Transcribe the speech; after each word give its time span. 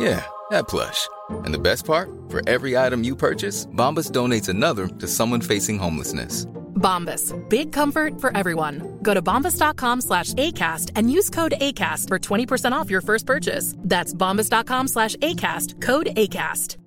Yeah, 0.00 0.24
that 0.48 0.66
plush. 0.66 1.08
And 1.44 1.52
the 1.52 1.58
best 1.58 1.84
part? 1.84 2.10
For 2.30 2.40
every 2.48 2.76
item 2.76 3.04
you 3.04 3.14
purchase, 3.14 3.66
Bombas 3.66 4.10
donates 4.10 4.48
another 4.48 4.88
to 4.88 5.06
someone 5.06 5.42
facing 5.42 5.78
homelessness. 5.78 6.46
Bombas. 6.80 7.36
Big 7.50 7.70
comfort 7.70 8.18
for 8.18 8.34
everyone. 8.34 8.98
Go 9.02 9.12
to 9.12 9.20
bombas.com 9.20 10.00
slash 10.00 10.32
ACAST 10.34 10.92
and 10.96 11.12
use 11.12 11.28
code 11.28 11.52
ACAST 11.60 12.08
for 12.08 12.18
20% 12.18 12.72
off 12.72 12.88
your 12.90 13.02
first 13.02 13.26
purchase. 13.26 13.74
That's 13.78 14.14
bombas.com 14.14 14.88
slash 14.88 15.16
ACAST. 15.16 15.82
Code 15.82 16.06
ACAST. 16.16 16.78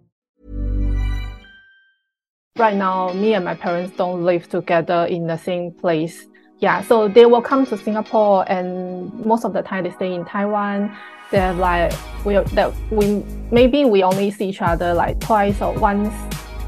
Right 2.57 2.75
now, 2.75 3.13
me 3.13 3.33
and 3.33 3.45
my 3.45 3.55
parents 3.55 3.95
don't 3.97 4.23
live 4.23 4.49
together 4.49 5.05
in 5.05 5.27
the 5.27 5.37
same 5.37 5.71
place. 5.71 6.27
Yeah, 6.63 6.81
so 6.81 7.09
they 7.09 7.25
will 7.25 7.41
come 7.41 7.65
to 7.65 7.77
Singapore 7.77 8.49
and 8.49 9.13
most 9.25 9.43
of 9.43 9.51
the 9.51 9.61
time 9.61 9.83
they 9.83 9.91
stay 9.91 10.13
in 10.13 10.23
Taiwan. 10.23 10.95
They're 11.29 11.51
like 11.51 11.91
we 12.23 12.35
that 12.37 12.71
we 12.89 13.21
maybe 13.51 13.83
we 13.83 14.01
only 14.01 14.31
see 14.31 14.47
each 14.47 14.61
other 14.61 14.93
like 14.93 15.19
twice 15.19 15.61
or 15.61 15.73
once 15.73 16.13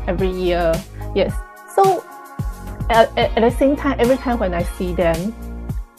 every 0.05 0.29
year. 0.29 0.73
Yes. 1.15 1.33
So 1.73 2.03
at, 2.89 3.17
at, 3.17 3.39
the 3.39 3.49
same 3.49 3.77
time, 3.77 3.97
every 3.97 4.17
time 4.17 4.37
when 4.37 4.53
I 4.53 4.63
see 4.63 4.93
them, 4.93 5.33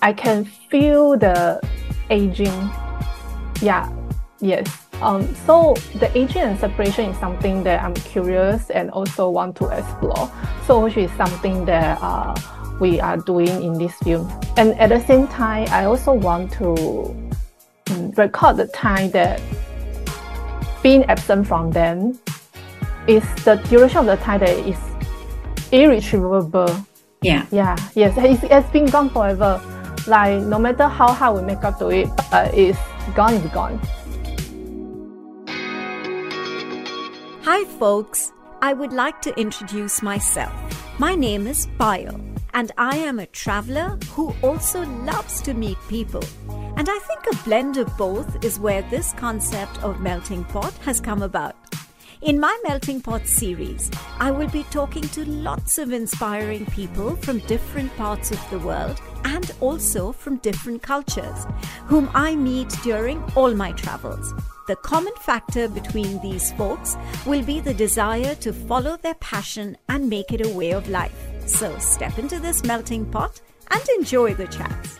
I 0.02 0.12
can 0.12 0.44
feel 0.44 1.16
the 1.16 1.58
aging. 2.10 2.70
Yeah. 3.62 3.90
Yes. 4.40 4.68
Um, 5.00 5.34
so 5.46 5.72
the 5.94 6.10
aging 6.14 6.42
and 6.42 6.58
separation 6.58 7.12
is 7.12 7.18
something 7.18 7.62
that 7.62 7.82
I'm 7.82 7.94
curious 7.94 8.68
and 8.68 8.90
also 8.90 9.30
want 9.30 9.56
to 9.56 9.68
explore. 9.68 10.30
So 10.66 10.80
which 10.80 10.98
is 10.98 11.10
something 11.12 11.64
that 11.64 11.98
uh, 12.02 12.34
we 12.80 13.00
are 13.00 13.16
doing 13.16 13.62
in 13.62 13.74
this 13.78 13.94
film. 13.96 14.30
And 14.56 14.78
at 14.78 14.88
the 14.90 15.00
same 15.06 15.28
time, 15.28 15.68
I 15.70 15.84
also 15.84 16.12
want 16.12 16.52
to 16.54 16.70
um, 17.90 18.10
record 18.12 18.56
the 18.56 18.66
time 18.68 19.10
that 19.10 19.40
being 20.82 21.04
absent 21.04 21.46
from 21.46 21.70
them 21.70 22.18
is 23.06 23.24
the 23.44 23.56
duration 23.68 23.98
of 23.98 24.06
the 24.06 24.16
time 24.16 24.40
that 24.40 24.50
is 24.50 24.78
irretrievable. 25.72 26.86
Yeah. 27.22 27.46
Yeah. 27.50 27.76
Yes. 27.94 28.14
It's, 28.18 28.42
it's 28.44 28.70
been 28.70 28.86
gone 28.86 29.10
forever. 29.10 29.60
Like 30.06 30.42
no 30.42 30.58
matter 30.58 30.86
how 30.86 31.12
hard 31.12 31.40
we 31.40 31.42
make 31.46 31.64
up 31.64 31.78
to 31.78 31.88
it, 31.88 32.08
but 32.30 32.54
it's 32.54 32.78
gone. 33.14 33.34
It's 33.34 33.52
gone. 33.52 33.80
Hi, 37.42 37.64
folks. 37.78 38.32
I 38.62 38.72
would 38.72 38.92
like 38.92 39.20
to 39.22 39.38
introduce 39.38 40.02
myself. 40.02 40.52
My 40.98 41.14
name 41.14 41.46
is 41.46 41.66
Payal, 41.78 42.18
and 42.56 42.72
I 42.78 42.96
am 42.96 43.18
a 43.18 43.26
traveler 43.26 43.98
who 44.12 44.34
also 44.42 44.82
loves 45.04 45.42
to 45.42 45.52
meet 45.52 45.76
people. 45.88 46.24
And 46.78 46.88
I 46.88 46.98
think 47.00 47.20
a 47.30 47.44
blend 47.44 47.76
of 47.76 47.94
both 47.98 48.42
is 48.42 48.58
where 48.58 48.80
this 48.80 49.12
concept 49.12 49.82
of 49.82 50.00
melting 50.00 50.42
pot 50.44 50.72
has 50.78 50.98
come 50.98 51.20
about. 51.20 51.54
In 52.22 52.40
my 52.40 52.58
Melting 52.66 53.02
Pot 53.02 53.26
series, 53.26 53.90
I 54.18 54.30
will 54.30 54.48
be 54.48 54.62
talking 54.70 55.06
to 55.08 55.26
lots 55.26 55.76
of 55.76 55.92
inspiring 55.92 56.64
people 56.66 57.14
from 57.16 57.40
different 57.40 57.94
parts 57.94 58.30
of 58.30 58.40
the 58.50 58.58
world 58.58 59.02
and 59.24 59.52
also 59.60 60.12
from 60.12 60.38
different 60.38 60.82
cultures, 60.82 61.46
whom 61.84 62.08
I 62.14 62.36
meet 62.36 62.70
during 62.82 63.22
all 63.34 63.54
my 63.54 63.72
travels. 63.72 64.32
The 64.66 64.76
common 64.76 65.14
factor 65.20 65.68
between 65.68 66.22
these 66.22 66.52
folks 66.52 66.96
will 67.26 67.42
be 67.42 67.60
the 67.60 67.74
desire 67.74 68.34
to 68.36 68.54
follow 68.54 68.96
their 68.96 69.14
passion 69.16 69.76
and 69.90 70.08
make 70.08 70.32
it 70.32 70.44
a 70.44 70.56
way 70.56 70.70
of 70.70 70.88
life. 70.88 71.35
So 71.46 71.78
step 71.78 72.18
into 72.18 72.40
this 72.40 72.64
melting 72.64 73.06
pot 73.06 73.40
and 73.70 73.82
enjoy 73.96 74.34
the 74.34 74.48
chats. 74.48 74.98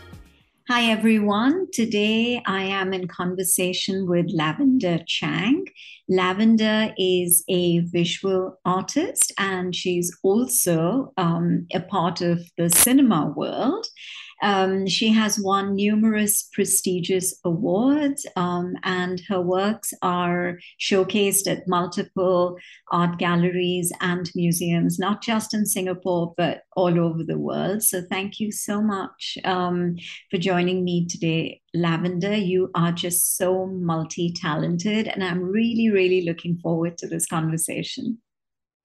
Hi, 0.69 0.89
everyone. 0.91 1.67
Today 1.73 2.41
I 2.45 2.63
am 2.63 2.93
in 2.93 3.09
conversation 3.09 4.07
with 4.07 4.27
Lavender 4.33 4.99
Chang. 5.05 5.65
Lavender 6.07 6.93
is 6.97 7.43
a 7.49 7.79
visual 7.79 8.59
artist 8.63 9.33
and 9.37 9.75
she's 9.75 10.17
also 10.23 11.13
um, 11.17 11.67
a 11.73 11.81
part 11.81 12.21
of 12.21 12.39
the 12.57 12.69
cinema 12.69 13.33
world. 13.35 13.85
Um, 14.41 14.87
she 14.87 15.09
has 15.09 15.39
won 15.39 15.75
numerous 15.75 16.49
prestigious 16.53 17.39
awards, 17.43 18.25
um, 18.35 18.75
and 18.83 19.21
her 19.27 19.41
works 19.41 19.93
are 20.01 20.59
showcased 20.79 21.47
at 21.47 21.67
multiple 21.67 22.57
art 22.91 23.17
galleries 23.17 23.91
and 24.01 24.29
museums, 24.35 24.99
not 24.99 25.21
just 25.21 25.53
in 25.53 25.65
Singapore, 25.65 26.33
but 26.37 26.61
all 26.75 26.99
over 26.99 27.23
the 27.23 27.39
world. 27.39 27.83
So, 27.83 28.01
thank 28.09 28.39
you 28.39 28.51
so 28.51 28.81
much 28.81 29.37
um, 29.43 29.95
for 30.29 30.37
joining 30.37 30.83
me 30.83 31.07
today, 31.07 31.61
Lavender. 31.73 32.35
You 32.35 32.69
are 32.75 32.91
just 32.91 33.37
so 33.37 33.65
multi 33.67 34.31
talented, 34.33 35.07
and 35.07 35.23
I'm 35.23 35.41
really, 35.41 35.89
really 35.89 36.21
looking 36.21 36.57
forward 36.57 36.97
to 36.99 37.07
this 37.07 37.25
conversation. 37.25 38.19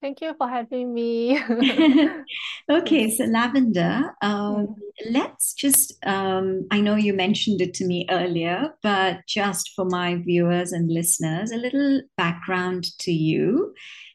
Thank 0.02 0.20
you 0.20 0.34
for 0.36 0.48
having 0.48 0.92
me. 0.92 1.40
okay, 2.68 3.08
so 3.16 3.24
Lavender, 3.24 4.12
um, 4.20 4.74
let's 5.08 5.54
just, 5.54 5.94
um, 6.04 6.66
I 6.72 6.80
know 6.80 6.96
you 6.96 7.14
mentioned 7.14 7.60
it 7.60 7.72
to 7.74 7.86
me 7.86 8.06
earlier, 8.10 8.70
but 8.82 9.20
just 9.28 9.70
for 9.76 9.84
my 9.84 10.16
viewers 10.16 10.72
and 10.72 10.90
listeners, 10.90 11.52
a 11.52 11.56
little 11.56 12.02
background 12.16 12.86
to 12.98 13.12
you. 13.12 13.74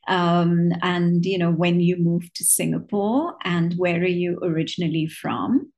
Um, 0.09 0.73
and, 0.81 1.25
you 1.25 1.37
know, 1.37 1.51
when 1.51 1.79
you 1.79 1.95
moved 1.95 2.35
to 2.35 2.43
Singapore 2.43 3.35
and 3.45 3.73
where 3.77 4.01
are 4.01 4.05
you 4.05 4.39
originally 4.43 5.07
from? 5.07 5.71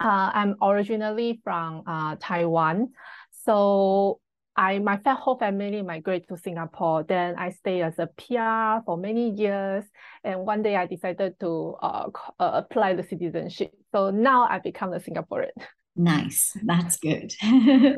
Uh, 0.00 0.30
I'm 0.34 0.56
originally 0.60 1.40
from 1.42 1.82
uh, 1.86 2.16
Taiwan. 2.20 2.92
So 3.30 4.20
I 4.58 4.80
my 4.80 4.98
whole 5.06 5.38
family 5.38 5.82
migrated 5.82 6.28
to 6.28 6.36
Singapore. 6.36 7.04
Then 7.04 7.36
I 7.38 7.50
stayed 7.50 7.82
as 7.82 7.96
a 8.00 8.08
PR 8.08 8.84
for 8.84 8.96
many 8.98 9.30
years, 9.30 9.84
and 10.24 10.40
one 10.40 10.62
day 10.62 10.74
I 10.74 10.86
decided 10.86 11.38
to 11.38 11.76
uh, 11.80 12.08
uh, 12.40 12.50
apply 12.54 12.94
the 12.94 13.04
citizenship. 13.04 13.72
So 13.92 14.10
now 14.10 14.48
I 14.48 14.58
become 14.58 14.92
a 14.92 14.98
Singaporean. 14.98 15.54
Nice, 15.94 16.56
that's 16.64 16.96
good. 16.96 17.32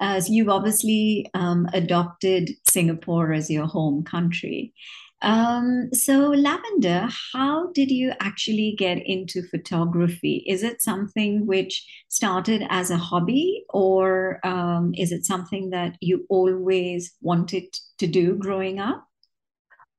as 0.00 0.30
you've 0.30 0.48
obviously 0.48 1.26
um, 1.34 1.68
adopted 1.74 2.50
Singapore 2.66 3.34
as 3.34 3.50
your 3.50 3.66
home 3.66 4.02
country. 4.02 4.72
Um, 5.20 5.92
so, 5.92 6.28
Lavender, 6.30 7.08
how 7.32 7.70
did 7.72 7.90
you 7.90 8.12
actually 8.20 8.76
get 8.78 8.98
into 9.04 9.42
photography? 9.42 10.44
Is 10.46 10.62
it 10.62 10.80
something 10.80 11.44
which 11.44 11.84
started 12.08 12.62
as 12.68 12.90
a 12.90 12.96
hobby, 12.96 13.64
or 13.70 14.38
um, 14.46 14.92
is 14.96 15.10
it 15.10 15.26
something 15.26 15.70
that 15.70 15.96
you 16.00 16.24
always 16.28 17.14
wanted 17.20 17.64
to 17.98 18.06
do 18.06 18.34
growing 18.34 18.78
up? 18.78 19.04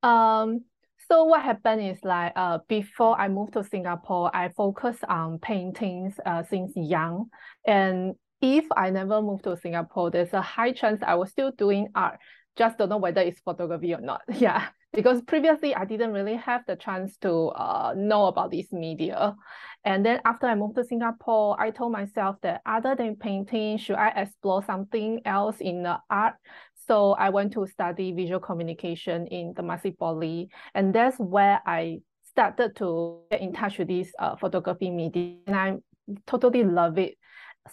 Um, 0.03 0.61
so 1.09 1.25
what 1.25 1.41
happened 1.41 1.81
is 1.81 1.97
like 2.03 2.31
uh, 2.37 2.59
before 2.69 3.19
I 3.19 3.27
moved 3.27 3.53
to 3.53 3.63
Singapore, 3.65 4.33
I 4.33 4.49
focused 4.49 5.03
on 5.03 5.39
paintings 5.39 6.13
uh, 6.25 6.43
since 6.49 6.71
young, 6.77 7.25
and 7.67 8.15
if 8.41 8.65
I 8.73 8.89
never 8.89 9.21
moved 9.21 9.43
to 9.43 9.57
Singapore, 9.57 10.11
there's 10.11 10.31
a 10.31 10.41
high 10.41 10.71
chance 10.71 11.01
I 11.05 11.15
was 11.15 11.29
still 11.29 11.51
doing 11.51 11.89
art. 11.93 12.19
Just 12.57 12.77
don't 12.77 12.87
know 12.87 12.97
whether 12.97 13.19
it's 13.19 13.41
photography 13.41 13.93
or 13.93 13.99
not. 13.99 14.21
Yeah 14.33 14.69
because 14.93 15.21
previously 15.21 15.75
I 15.75 15.85
didn't 15.85 16.13
really 16.13 16.35
have 16.35 16.63
the 16.65 16.75
chance 16.75 17.17
to 17.17 17.49
uh, 17.49 17.93
know 17.95 18.25
about 18.25 18.51
this 18.51 18.71
media. 18.71 19.35
And 19.85 20.05
then 20.05 20.19
after 20.25 20.47
I 20.47 20.55
moved 20.55 20.75
to 20.75 20.83
Singapore, 20.83 21.59
I 21.59 21.71
told 21.71 21.91
myself 21.91 22.37
that 22.41 22.61
other 22.65 22.95
than 22.95 23.15
painting, 23.15 23.77
should 23.77 23.95
I 23.95 24.09
explore 24.09 24.63
something 24.63 25.21
else 25.25 25.57
in 25.59 25.83
the 25.83 25.99
art? 26.09 26.35
So 26.87 27.13
I 27.13 27.29
went 27.29 27.53
to 27.53 27.67
study 27.67 28.11
visual 28.11 28.39
communication 28.39 29.27
in 29.27 29.53
Temasek 29.53 29.97
Poly, 29.97 30.49
and 30.73 30.93
that's 30.93 31.17
where 31.17 31.61
I 31.65 31.99
started 32.23 32.75
to 32.77 33.21
get 33.29 33.41
in 33.41 33.53
touch 33.53 33.77
with 33.77 33.89
this 33.89 34.11
uh, 34.17 34.35
photography 34.35 34.89
media, 34.89 35.35
and 35.45 35.55
I 35.55 35.75
totally 36.25 36.63
love 36.63 36.97
it. 36.97 37.15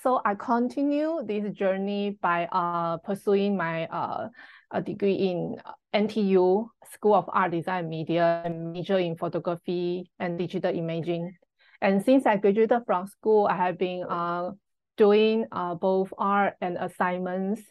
So 0.02 0.20
I 0.24 0.34
continue 0.34 1.22
this 1.24 1.50
journey 1.52 2.18
by 2.20 2.46
uh, 2.52 2.98
pursuing 2.98 3.56
my 3.56 3.86
uh, 3.86 4.28
a 4.70 4.82
degree 4.82 5.14
in 5.14 5.56
NTU 5.94 6.68
School 6.92 7.14
of 7.14 7.24
Art 7.28 7.52
Design 7.52 7.80
and 7.80 7.90
Media 7.90 8.42
and 8.44 8.72
major 8.72 8.98
in 8.98 9.16
photography 9.16 10.10
and 10.18 10.38
digital 10.38 10.74
imaging. 10.76 11.36
And 11.80 12.04
since 12.04 12.26
I 12.26 12.36
graduated 12.36 12.82
from 12.86 13.06
school, 13.06 13.46
I 13.46 13.56
have 13.56 13.78
been 13.78 14.04
uh, 14.04 14.52
doing 14.96 15.46
uh, 15.52 15.74
both 15.74 16.12
art 16.16 16.54
and 16.60 16.76
assignments 16.78 17.62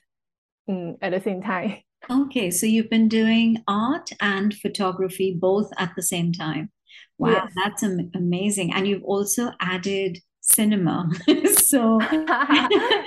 um, 0.69 0.95
at 1.01 1.12
the 1.12 1.21
same 1.21 1.42
time. 1.42 1.77
Okay, 2.07 2.51
so 2.51 2.68
you've 2.68 2.92
been 2.92 3.07
doing 3.07 3.63
art 3.68 4.12
and 4.21 4.53
photography 4.53 5.36
both 5.39 5.71
at 5.80 5.92
the 5.95 6.03
same 6.03 6.31
time. 6.31 6.69
Wow, 7.18 7.31
Yes. 7.31 7.53
that's 7.56 7.81
am 7.81 8.12
amazing. 8.13 8.74
And 8.75 8.88
you've 8.88 9.03
also 9.03 9.50
added 9.59 10.19
cinema. 10.45 11.09
So 11.65 12.00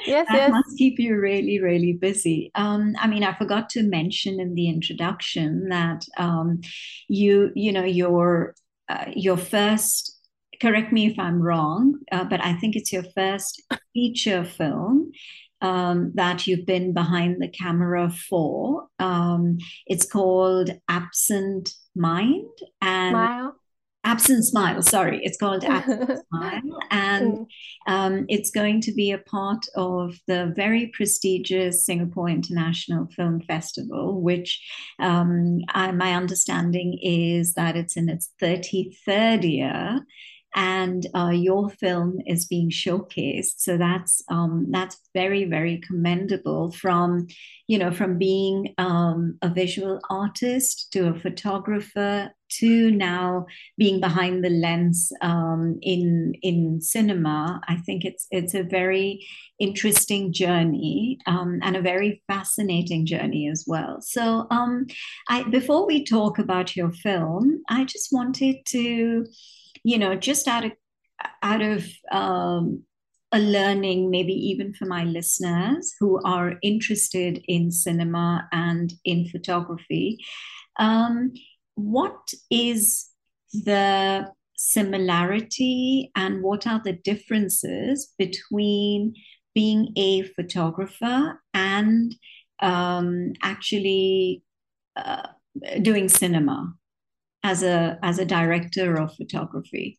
Yes, 0.07 0.27
that 0.29 0.35
yes. 0.35 0.51
must 0.51 0.77
keep 0.77 0.99
you 0.99 1.17
really, 1.17 1.61
really 1.61 1.93
busy. 1.93 2.51
Um, 2.55 2.95
I 2.99 3.07
mean, 3.07 3.23
I 3.23 3.37
forgot 3.37 3.71
to 3.71 3.83
mention 3.83 4.41
in 4.41 4.55
the 4.55 4.69
introduction 4.69 5.69
that 5.69 6.05
um, 6.17 6.61
you, 7.09 7.51
you 7.55 7.73
know, 7.73 7.85
your 7.85 8.55
uh, 8.89 9.05
your 9.15 9.37
first, 9.37 10.19
correct 10.61 10.93
me 10.93 11.07
if 11.07 11.19
I'm 11.19 11.41
wrong, 11.41 12.01
uh, 12.11 12.25
but 12.25 12.45
I 12.45 12.55
think 12.55 12.75
it's 12.75 12.93
your 12.93 13.05
first 13.15 13.63
feature 13.95 14.45
film 14.45 15.13
um, 15.61 16.13
that 16.15 16.47
you've 16.47 16.67
been 16.67 16.93
behind 16.93 17.41
the 17.41 17.49
camera 17.49 18.11
for. 18.11 18.89
Um, 18.99 19.59
it's 19.87 20.07
called 20.11 20.71
Absent 20.89 21.71
Mind 21.95 22.49
and. 22.83 23.53
Absent 24.09 24.45
Smile. 24.45 24.83
Sorry, 24.83 25.21
it's 25.23 25.39
called 25.39 25.65
Absent 25.77 26.21
Smile, 26.29 26.79
and 26.91 27.29
Mm, 27.29 27.47
um, 27.87 28.27
it's 28.29 28.51
going 28.51 28.81
to 28.83 28.93
be 28.93 29.11
a 29.13 29.19
part 29.19 29.67
of 29.75 30.19
the 30.27 30.53
very 30.57 30.89
prestigious 30.89 31.85
Singapore 31.85 32.29
International 32.29 33.07
Film 33.07 33.41
Festival, 33.41 34.21
which 34.21 34.61
um, 34.99 35.61
I, 35.69 35.93
my 35.93 36.15
understanding 36.15 36.99
is 37.03 37.55
that 37.55 37.77
it's 37.77 37.97
in 37.97 38.09
its 38.09 38.31
33rd 38.41 39.51
year. 39.51 40.01
And 40.55 41.07
uh, 41.15 41.31
your 41.31 41.69
film 41.69 42.21
is 42.27 42.47
being 42.47 42.71
showcased, 42.71 43.59
so 43.59 43.77
that's 43.77 44.23
um, 44.29 44.67
that's 44.71 44.99
very 45.15 45.45
very 45.45 45.79
commendable. 45.79 46.73
From 46.73 47.27
you 47.67 47.79
know 47.79 47.93
from 47.93 48.19
being 48.19 48.75
um, 48.79 49.39
a 49.43 49.51
visual 49.51 50.01
artist 50.11 50.89
to 50.93 51.09
a 51.09 51.15
photographer 51.15 52.33
to 52.51 52.91
now 52.91 53.47
being 53.77 54.01
behind 54.01 54.43
the 54.43 54.51
lens 54.51 55.13
um, 55.21 55.79
in 55.83 56.35
in 56.43 56.81
cinema, 56.81 57.61
I 57.69 57.77
think 57.77 58.05
it's 58.05 58.27
it's 58.31 58.55
a 58.55 58.63
very 58.63 59.27
interesting 59.59 60.33
journey 60.33 61.19
um, 61.27 61.59
and 61.63 61.77
a 61.77 61.83
very 61.83 62.23
fascinating 62.27 63.07
journey 63.07 63.49
as 63.49 63.65
well. 63.67 64.01
So, 64.01 64.47
um, 64.51 64.87
I 65.29 65.43
before 65.45 65.87
we 65.87 66.05
talk 66.05 66.39
about 66.39 66.77
your 66.77 66.93
film, 66.93 67.63
I 67.69 67.85
just 67.85 68.09
wanted 68.13 68.65
to, 68.67 69.27
you 69.89 69.97
know, 69.97 70.15
just 70.15 70.47
out 70.47 70.67
of 70.67 70.73
out 71.43 71.63
of 71.63 71.83
um, 72.13 72.83
a 73.33 73.39
learning, 73.39 74.11
maybe 74.11 74.35
even 74.35 74.75
for 74.75 74.85
my 74.85 75.05
listeners 75.05 75.95
who 75.99 76.21
are 76.25 76.59
interested 76.63 77.43
in 77.49 77.71
cinema 77.71 78.47
and 78.53 78.93
in 79.07 79.27
photography, 79.31 80.19
um, 80.79 81.33
what 81.75 82.21
is 82.51 83.09
the 83.53 84.31
similarity 84.59 86.11
and 86.15 86.43
what 86.43 86.67
are 86.67 86.83
the 86.85 86.93
differences 86.93 88.13
between 88.19 89.15
being 89.55 89.93
a 89.97 90.23
photographer 90.37 91.43
and 91.55 92.15
um, 92.61 93.33
actually 93.43 94.43
uh, 94.97 95.29
doing 95.81 96.11
cinema 96.11 96.75
as 97.43 97.63
a 97.63 97.99
as 98.03 98.19
a 98.19 98.25
director 98.25 98.97
of 99.01 99.15
photography? 99.17 99.99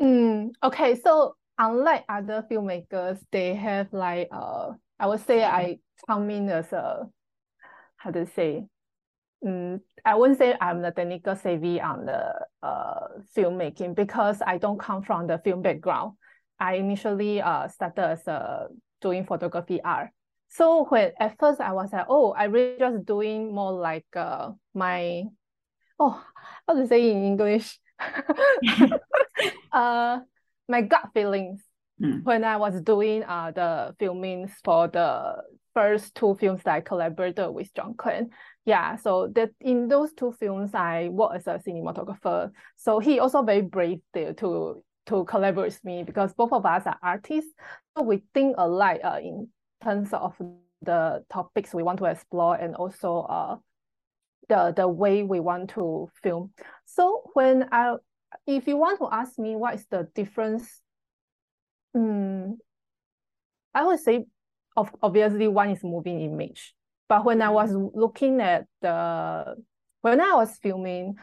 mm. 0.00 0.50
Okay, 0.62 0.94
so 1.00 1.34
unlike 1.58 2.04
other 2.08 2.44
filmmakers, 2.50 3.18
they 3.32 3.54
have 3.54 3.92
like 3.92 4.28
uh 4.32 4.72
I 4.98 5.06
would 5.06 5.24
say 5.26 5.44
I 5.44 5.78
come 6.08 6.30
in 6.30 6.48
as 6.48 6.72
a 6.72 7.06
how 7.96 8.10
to 8.10 8.26
say 8.26 8.64
mm, 9.44 9.80
I 10.04 10.14
wouldn't 10.14 10.38
say 10.38 10.56
I'm 10.60 10.82
the 10.82 10.90
technical 10.92 11.36
savvy 11.36 11.80
on 11.80 12.06
the 12.06 12.34
uh 12.62 13.08
filmmaking 13.36 13.94
because 13.96 14.42
I 14.46 14.58
don't 14.58 14.80
come 14.80 15.02
from 15.02 15.26
the 15.26 15.38
film 15.38 15.62
background. 15.62 16.14
I 16.58 16.76
initially 16.76 17.40
uh 17.42 17.68
started 17.68 18.02
as 18.04 18.26
a 18.28 18.68
doing 19.00 19.24
photography 19.24 19.80
art. 19.82 20.10
So 20.48 20.84
when 20.86 21.12
at 21.20 21.38
first 21.38 21.60
I 21.60 21.72
was 21.72 21.92
like, 21.92 22.06
oh, 22.08 22.32
I 22.32 22.44
really 22.44 22.76
just 22.78 23.06
doing 23.06 23.54
more 23.54 23.72
like 23.72 24.06
uh 24.16 24.50
my 24.74 25.24
oh 26.00 26.20
how 26.66 26.74
to 26.74 26.86
say 26.88 27.10
in 27.10 27.24
English 27.24 27.78
uh 29.72 30.18
my 30.68 30.82
gut 30.82 31.10
feelings 31.14 31.62
Mm. 32.00 32.24
when 32.24 32.44
I 32.44 32.56
was 32.56 32.80
doing 32.80 33.24
uh 33.24 33.50
the 33.54 33.94
filmings 34.00 34.52
for 34.64 34.88
the 34.88 35.36
first 35.74 36.14
two 36.14 36.34
films 36.40 36.62
that 36.62 36.74
I 36.76 36.80
collaborated 36.80 37.52
with 37.52 37.74
John 37.74 37.92
Clang. 37.92 38.30
Yeah, 38.64 38.96
so 38.96 39.28
that 39.34 39.50
in 39.60 39.86
those 39.88 40.14
two 40.14 40.32
films 40.32 40.70
I 40.72 41.08
worked 41.08 41.36
as 41.36 41.46
a 41.46 41.60
cinematographer. 41.60 42.52
So 42.76 43.00
he 43.00 43.18
also 43.20 43.42
very 43.42 43.60
brave 43.60 44.00
there 44.14 44.32
to 44.32 44.82
to 45.08 45.24
collaborate 45.26 45.72
with 45.72 45.84
me 45.84 46.02
because 46.02 46.32
both 46.32 46.52
of 46.52 46.64
us 46.64 46.86
are 46.86 46.96
artists. 47.02 47.52
So 47.94 48.02
we 48.04 48.22
think 48.32 48.54
alike 48.56 49.02
uh, 49.04 49.18
in 49.22 49.48
terms 49.84 50.14
of 50.14 50.34
the 50.80 51.22
topics 51.28 51.74
we 51.74 51.82
want 51.82 51.98
to 51.98 52.06
explore 52.06 52.54
and 52.56 52.74
also 52.76 53.26
uh 53.28 53.56
the 54.48 54.72
the 54.76 54.88
way 54.88 55.22
we 55.22 55.40
want 55.40 55.70
to 55.70 56.08
film. 56.22 56.52
So 56.84 57.22
when 57.34 57.68
I 57.72 57.96
if 58.46 58.66
you 58.66 58.76
want 58.76 58.98
to 59.00 59.08
ask 59.10 59.38
me 59.38 59.56
what 59.56 59.74
is 59.74 59.86
the 59.90 60.08
difference, 60.14 60.80
mm, 61.96 62.56
I 63.74 63.84
would 63.84 64.00
say 64.00 64.24
of 64.76 64.90
obviously 65.02 65.48
one 65.48 65.70
is 65.70 65.82
moving 65.84 66.20
image. 66.20 66.74
But 67.08 67.24
when 67.24 67.42
I 67.42 67.50
was 67.50 67.72
looking 67.72 68.40
at 68.40 68.66
the 68.80 69.56
when 70.02 70.20
I 70.20 70.34
was 70.34 70.56
filming, 70.62 71.16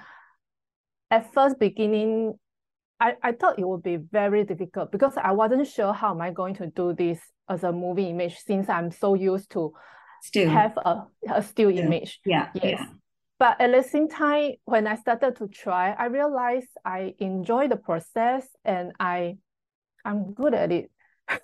at 1.10 1.34
first 1.34 1.60
beginning, 1.60 2.38
I, 3.00 3.14
I 3.24 3.32
thought 3.32 3.60
it 3.60 3.68
would 3.68 3.84
be 3.84 3.98
very 3.98 4.44
difficult 4.44 4.92
because 4.92 5.14
I 5.18 5.32
wasn't 5.32 5.68
sure 5.68 5.94
how 5.94 6.12
am 6.12 6.22
I 6.22 6.32
going 6.32 6.56
to 6.56 6.68
do 6.68 6.94
this 6.94 7.20
as 7.50 7.64
a 7.64 7.72
movie 7.72 8.10
image 8.10 8.38
since 8.38 8.70
I'm 8.70 8.92
so 8.92 9.14
used 9.14 9.52
to 9.52 9.74
Still, 10.24 10.50
have 10.50 10.78
a, 10.78 11.04
a 11.32 11.42
still 11.42 11.70
image. 11.70 12.20
yeah, 12.26 12.50
Yes. 12.56 12.66
yeah. 12.66 12.86
But 13.40 13.62
at 13.62 13.72
the 13.72 13.84
same 13.84 14.10
time, 14.10 14.54
when 14.66 14.88
I 14.88 14.96
started 14.96 15.36
to 15.38 15.48
try, 15.48 15.92
I 15.92 16.06
realized 16.06 16.70
I 16.84 17.14
enjoy 17.20 17.68
the 17.68 17.78
process 17.78 18.48
and 18.66 18.94
I 19.00 19.38
I'm 20.06 20.34
good 20.34 20.54
at 20.54 20.72
it. 20.72 20.92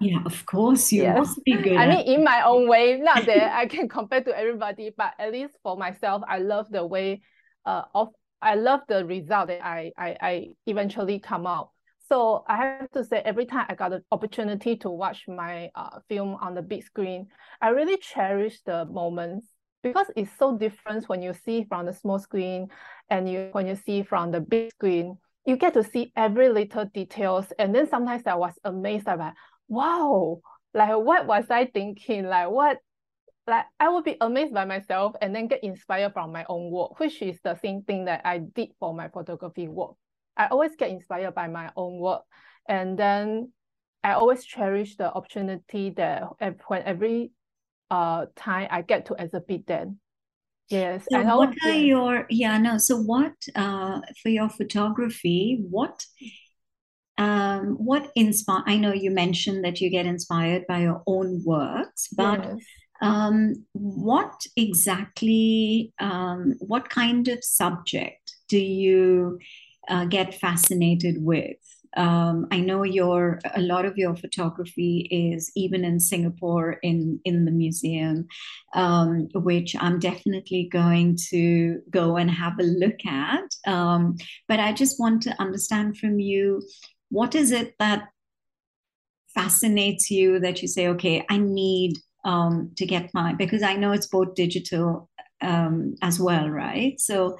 Yeah, 0.00 0.22
of 0.24 0.46
course 0.46 0.92
you 0.92 1.02
Yes. 1.02 1.18
must 1.18 1.44
be 1.44 1.56
good 1.62 1.76
I 1.78 1.86
mean, 1.86 2.06
in 2.06 2.24
my 2.24 2.42
own 2.42 2.68
way, 2.68 2.98
not 2.98 3.26
that 3.26 3.52
I 3.56 3.66
can 3.66 3.88
compare 3.88 4.22
to 4.24 4.36
everybody, 4.36 4.90
but 4.96 5.14
at 5.18 5.32
least 5.32 5.54
for 5.62 5.76
myself, 5.76 6.22
I 6.26 6.38
love 6.38 6.68
the 6.70 6.84
way 6.84 7.22
uh 7.64 7.82
of 7.94 8.08
I 8.40 8.54
love 8.54 8.80
the 8.88 9.04
result 9.04 9.48
that 9.48 9.64
I 9.64 9.92
I, 9.96 10.16
I 10.20 10.46
eventually 10.66 11.18
come 11.20 11.46
out. 11.46 11.70
So 12.08 12.44
I 12.48 12.56
have 12.56 12.90
to 12.92 13.04
say, 13.04 13.18
every 13.18 13.44
time 13.46 13.66
I 13.68 13.74
got 13.74 13.90
the 13.90 14.02
opportunity 14.10 14.76
to 14.78 14.90
watch 14.90 15.24
my 15.28 15.70
uh, 15.74 16.00
film 16.08 16.36
on 16.40 16.54
the 16.54 16.62
big 16.62 16.82
screen, 16.82 17.26
I 17.60 17.68
really 17.68 17.98
cherish 17.98 18.60
the 18.62 18.86
moments 18.86 19.46
because 19.82 20.06
it's 20.16 20.30
so 20.38 20.56
different 20.56 21.08
when 21.08 21.22
you 21.22 21.32
see 21.32 21.64
from 21.68 21.86
the 21.86 21.92
small 21.92 22.18
screen 22.18 22.68
and 23.10 23.30
you 23.30 23.48
when 23.52 23.66
you 23.66 23.76
see 23.76 24.02
from 24.02 24.30
the 24.30 24.40
big 24.40 24.70
screen. 24.70 25.18
You 25.44 25.56
get 25.56 25.74
to 25.74 25.82
see 25.82 26.12
every 26.14 26.50
little 26.50 26.84
details, 26.84 27.46
and 27.58 27.74
then 27.74 27.88
sometimes 27.88 28.22
I 28.26 28.34
was 28.34 28.52
amazed. 28.64 29.08
I'm 29.08 29.18
like, 29.18 29.32
wow, 29.68 30.40
like 30.74 30.96
what 30.96 31.26
was 31.26 31.46
I 31.50 31.66
thinking? 31.66 32.26
Like 32.26 32.50
what 32.50 32.78
like 33.46 33.64
I 33.80 33.88
would 33.88 34.04
be 34.04 34.16
amazed 34.20 34.52
by 34.52 34.66
myself 34.66 35.14
and 35.22 35.34
then 35.34 35.48
get 35.48 35.64
inspired 35.64 36.12
from 36.12 36.32
my 36.32 36.44
own 36.48 36.70
work, 36.70 37.00
which 37.00 37.22
is 37.22 37.38
the 37.42 37.58
same 37.62 37.82
thing 37.82 38.04
that 38.04 38.20
I 38.24 38.38
did 38.38 38.70
for 38.78 38.94
my 38.94 39.08
photography 39.08 39.68
work. 39.68 39.92
I 40.36 40.48
always 40.48 40.76
get 40.76 40.90
inspired 40.90 41.34
by 41.34 41.48
my 41.48 41.70
own 41.74 41.98
work. 41.98 42.22
And 42.68 42.98
then 42.98 43.52
I 44.04 44.12
always 44.12 44.44
cherish 44.44 44.96
the 44.96 45.10
opportunity 45.12 45.90
that 45.96 46.24
when 46.68 46.82
every 46.82 47.32
uh 47.90 48.26
time 48.36 48.68
I 48.70 48.82
get 48.82 49.06
to 49.06 49.16
exhibit 49.18 49.66
then. 49.66 49.98
Yes. 50.68 51.06
So 51.10 51.18
and 51.18 51.28
what 51.28 51.54
al- 51.64 51.70
are 51.72 51.78
your, 51.78 52.26
yeah, 52.28 52.58
no, 52.58 52.76
so 52.76 52.98
what, 52.98 53.32
uh, 53.56 54.00
for 54.22 54.28
your 54.28 54.50
photography, 54.50 55.64
what, 55.70 56.04
um, 57.16 57.76
what 57.78 58.10
inspire, 58.14 58.62
I 58.66 58.76
know 58.76 58.92
you 58.92 59.10
mentioned 59.10 59.64
that 59.64 59.80
you 59.80 59.88
get 59.88 60.04
inspired 60.04 60.66
by 60.66 60.80
your 60.80 61.02
own 61.06 61.42
works, 61.42 62.08
but 62.14 62.44
Yes. 62.44 62.58
um, 63.00 63.64
what 63.72 64.42
exactly, 64.56 65.94
um, 65.98 66.56
what 66.58 66.90
kind 66.90 67.28
of 67.28 67.42
subject 67.42 68.34
do 68.48 68.58
you 68.58 69.38
uh, 69.88 70.04
get 70.04 70.34
fascinated 70.34 71.16
with? 71.18 71.56
Um, 71.96 72.46
I 72.50 72.60
know 72.60 72.82
your 72.82 73.40
a 73.54 73.60
lot 73.60 73.84
of 73.84 73.96
your 73.96 74.14
photography 74.14 75.08
is 75.10 75.50
even 75.56 75.84
in 75.84 76.00
Singapore 76.00 76.78
in 76.82 77.20
in 77.24 77.44
the 77.44 77.50
museum, 77.50 78.26
um, 78.74 79.28
which 79.34 79.74
I'm 79.78 79.98
definitely 79.98 80.68
going 80.70 81.16
to 81.30 81.80
go 81.90 82.16
and 82.16 82.30
have 82.30 82.58
a 82.58 82.64
look 82.64 83.04
at. 83.06 83.54
Um, 83.66 84.16
but 84.46 84.60
I 84.60 84.72
just 84.72 85.00
want 85.00 85.22
to 85.22 85.40
understand 85.40 85.98
from 85.98 86.20
you, 86.20 86.62
what 87.10 87.34
is 87.34 87.52
it 87.52 87.74
that 87.78 88.08
fascinates 89.34 90.10
you 90.10 90.40
that 90.40 90.62
you 90.62 90.68
say, 90.68 90.88
okay, 90.88 91.24
I 91.28 91.38
need 91.38 91.96
um, 92.24 92.72
to 92.76 92.86
get 92.86 93.10
my 93.14 93.32
because 93.34 93.62
I 93.62 93.74
know 93.74 93.92
it's 93.92 94.08
both 94.08 94.34
digital 94.34 95.08
um, 95.40 95.94
as 96.02 96.18
well, 96.20 96.48
right? 96.48 97.00
So, 97.00 97.38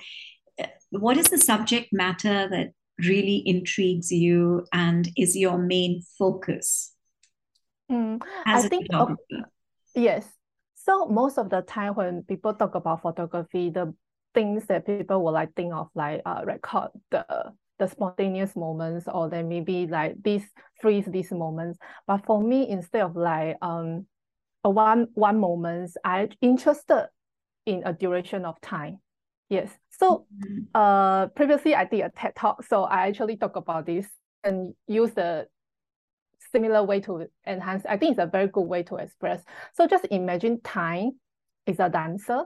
uh, 0.61 0.67
what 0.91 1.17
is 1.17 1.27
the 1.27 1.39
subject 1.39 1.89
matter 1.93 2.49
that 2.49 2.73
really 2.99 3.43
intrigues 3.47 4.11
you 4.11 4.67
and 4.73 5.09
is 5.17 5.37
your 5.37 5.59
main 5.59 6.03
focus 6.19 6.95
mm, 7.91 8.21
as 8.47 8.65
I 8.65 8.67
a 8.67 8.69
think, 8.69 8.87
photographer? 8.91 9.51
yes. 9.95 10.27
So 10.75 11.07
most 11.07 11.39
of 11.39 11.51
the 11.51 11.63
time 11.63 11.95
when 11.95 12.23
people 12.23 12.55
talk 12.55 12.75
about 12.75 13.03
photography, 13.03 13.71
the 13.71 13.95
things 14.35 14.67
that 14.67 14.87
people 14.87 15.23
will 15.23 15.33
like 15.33 15.55
think 15.55 15.73
of 15.73 15.89
like 15.95 16.23
uh, 16.25 16.43
record 16.45 16.91
the 17.11 17.25
the 17.79 17.87
spontaneous 17.87 18.57
moments 18.57 19.07
or 19.07 19.29
then 19.29 19.49
maybe 19.49 19.87
like 19.87 20.21
this 20.23 20.43
freeze 20.81 21.07
these 21.07 21.31
moments. 21.31 21.79
But 22.07 22.25
for 22.27 22.43
me, 22.43 22.69
instead 22.69 23.03
of 23.03 23.17
like 23.17 23.57
um 23.63 24.07
a 24.65 24.71
one 24.71 25.09
one 25.15 25.39
moment, 25.39 25.93
I 26.05 26.29
interested 26.41 27.09
in 27.67 27.83
a 27.85 27.93
duration 27.93 28.45
of 28.45 28.61
time. 28.61 28.99
Yes. 29.49 29.71
So 29.91 30.27
mm-hmm. 30.35 30.65
uh 30.75 31.29
previously 31.29 31.75
I 31.75 31.85
did 31.85 32.01
a 32.01 32.11
TED 32.11 32.35
talk. 32.37 32.65
So 32.65 32.85
I 32.85 33.09
actually 33.09 33.37
talk 33.37 33.57
about 33.57 33.87
this 33.87 34.07
and 34.45 34.75
use 34.87 35.13
the 35.13 35.47
similar 36.53 36.83
way 36.85 37.01
to 37.01 37.27
enhance. 37.47 37.85
I 37.87 37.97
think 37.97 38.13
it's 38.13 38.23
a 38.23 38.27
very 38.27 38.49
good 38.49 38.63
way 38.67 38.83
to 38.85 38.97
express. 38.97 39.43
So 39.75 39.87
just 39.87 40.07
imagine 40.11 40.61
time 40.63 41.13
is 41.67 41.81
a 41.81 41.89
dancer 41.89 42.45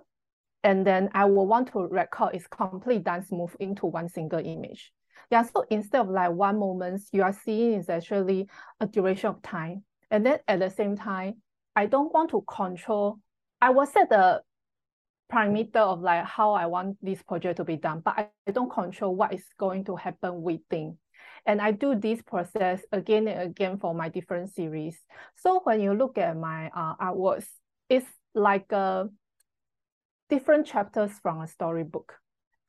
and 0.64 0.86
then 0.86 1.10
I 1.14 1.24
will 1.24 1.46
want 1.46 1.72
to 1.72 1.80
record 1.80 2.34
its 2.34 2.46
complete 2.46 3.04
dance 3.04 3.30
move 3.30 3.56
into 3.58 3.86
one 3.86 4.08
single 4.08 4.38
image. 4.38 4.92
Yeah, 5.30 5.42
so 5.42 5.64
instead 5.70 6.02
of 6.02 6.08
like 6.08 6.30
one 6.30 6.58
moment, 6.58 7.02
you 7.12 7.22
are 7.22 7.32
seeing 7.32 7.74
is 7.74 7.88
actually 7.88 8.48
a 8.80 8.86
duration 8.86 9.30
of 9.30 9.42
time. 9.42 9.84
And 10.10 10.26
then 10.26 10.38
at 10.46 10.58
the 10.58 10.70
same 10.70 10.96
time, 10.96 11.36
I 11.74 11.86
don't 11.86 12.12
want 12.12 12.30
to 12.30 12.44
control, 12.46 13.18
I 13.60 13.70
will 13.70 13.86
set 13.86 14.10
the 14.10 14.42
parameter 15.32 15.76
of 15.76 16.00
like 16.00 16.24
how 16.24 16.52
I 16.52 16.66
want 16.66 16.98
this 17.02 17.22
project 17.22 17.56
to 17.56 17.64
be 17.64 17.76
done, 17.76 18.02
but 18.04 18.14
I, 18.16 18.28
I 18.46 18.50
don't 18.50 18.70
control 18.70 19.14
what 19.14 19.32
is 19.32 19.44
going 19.58 19.84
to 19.84 19.96
happen 19.96 20.42
within. 20.42 20.98
And 21.46 21.60
I 21.60 21.72
do 21.72 21.94
this 21.94 22.22
process 22.22 22.80
again 22.92 23.26
and 23.26 23.50
again 23.50 23.78
for 23.78 23.94
my 23.94 24.08
different 24.08 24.54
series. 24.54 24.98
So 25.36 25.60
when 25.64 25.80
you 25.80 25.94
look 25.94 26.18
at 26.18 26.36
my 26.36 26.70
uh, 26.74 26.94
artworks, 26.96 27.46
it's 27.88 28.06
like 28.34 28.70
a 28.72 29.08
different 30.28 30.66
chapters 30.66 31.12
from 31.22 31.40
a 31.40 31.46
storybook. 31.48 32.14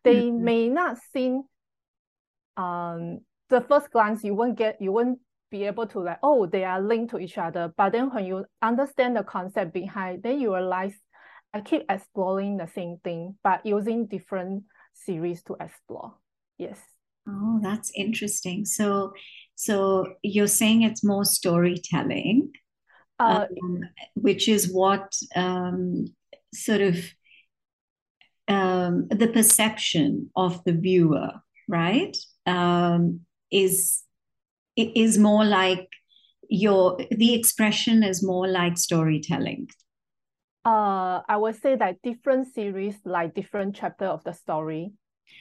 They 0.03 0.23
mm-hmm. 0.23 0.43
may 0.43 0.69
not 0.69 0.97
seem 1.13 1.43
um 2.55 3.19
the 3.49 3.61
first 3.61 3.91
glance 3.91 4.23
you 4.23 4.35
won't 4.35 4.57
get 4.57 4.79
you 4.79 4.91
won't 4.91 5.19
be 5.49 5.63
able 5.63 5.87
to 5.87 5.99
like 5.99 6.19
oh 6.21 6.45
they 6.45 6.63
are 6.63 6.81
linked 6.81 7.11
to 7.11 7.17
each 7.17 7.37
other 7.37 7.73
but 7.77 7.91
then 7.91 8.11
when 8.11 8.25
you 8.25 8.45
understand 8.61 9.15
the 9.15 9.23
concept 9.23 9.73
behind 9.73 10.21
then 10.21 10.39
you 10.39 10.53
realize 10.53 10.93
I 11.53 11.61
keep 11.61 11.83
exploring 11.89 12.57
the 12.57 12.67
same 12.67 12.97
thing 13.03 13.35
but 13.43 13.65
using 13.65 14.07
different 14.07 14.63
series 14.93 15.43
to 15.43 15.55
explore. 15.59 16.15
Yes. 16.57 16.79
Oh 17.27 17.59
that's 17.61 17.91
interesting. 17.95 18.65
So 18.65 19.13
so 19.55 20.15
you're 20.23 20.47
saying 20.47 20.81
it's 20.81 21.03
more 21.03 21.25
storytelling 21.25 22.51
uh, 23.19 23.45
um, 23.63 23.81
which 24.15 24.47
is 24.47 24.71
what 24.71 25.15
um, 25.35 26.05
sort 26.53 26.81
of 26.81 26.97
um, 28.47 29.07
the 29.09 29.27
perception 29.27 30.29
of 30.35 30.63
the 30.65 30.73
viewer, 30.73 31.31
right, 31.69 32.15
um, 32.45 33.21
is 33.51 34.03
is 34.75 35.17
more 35.17 35.45
like 35.45 35.87
your 36.49 36.97
the 37.11 37.33
expression 37.33 38.03
is 38.03 38.23
more 38.23 38.47
like 38.47 38.77
storytelling. 38.77 39.69
Uh, 40.65 41.21
I 41.27 41.37
would 41.37 41.61
say 41.61 41.75
that 41.75 42.01
different 42.01 42.53
series 42.53 42.95
like 43.05 43.35
different 43.35 43.75
chapter 43.75 44.05
of 44.05 44.23
the 44.23 44.33
story, 44.33 44.93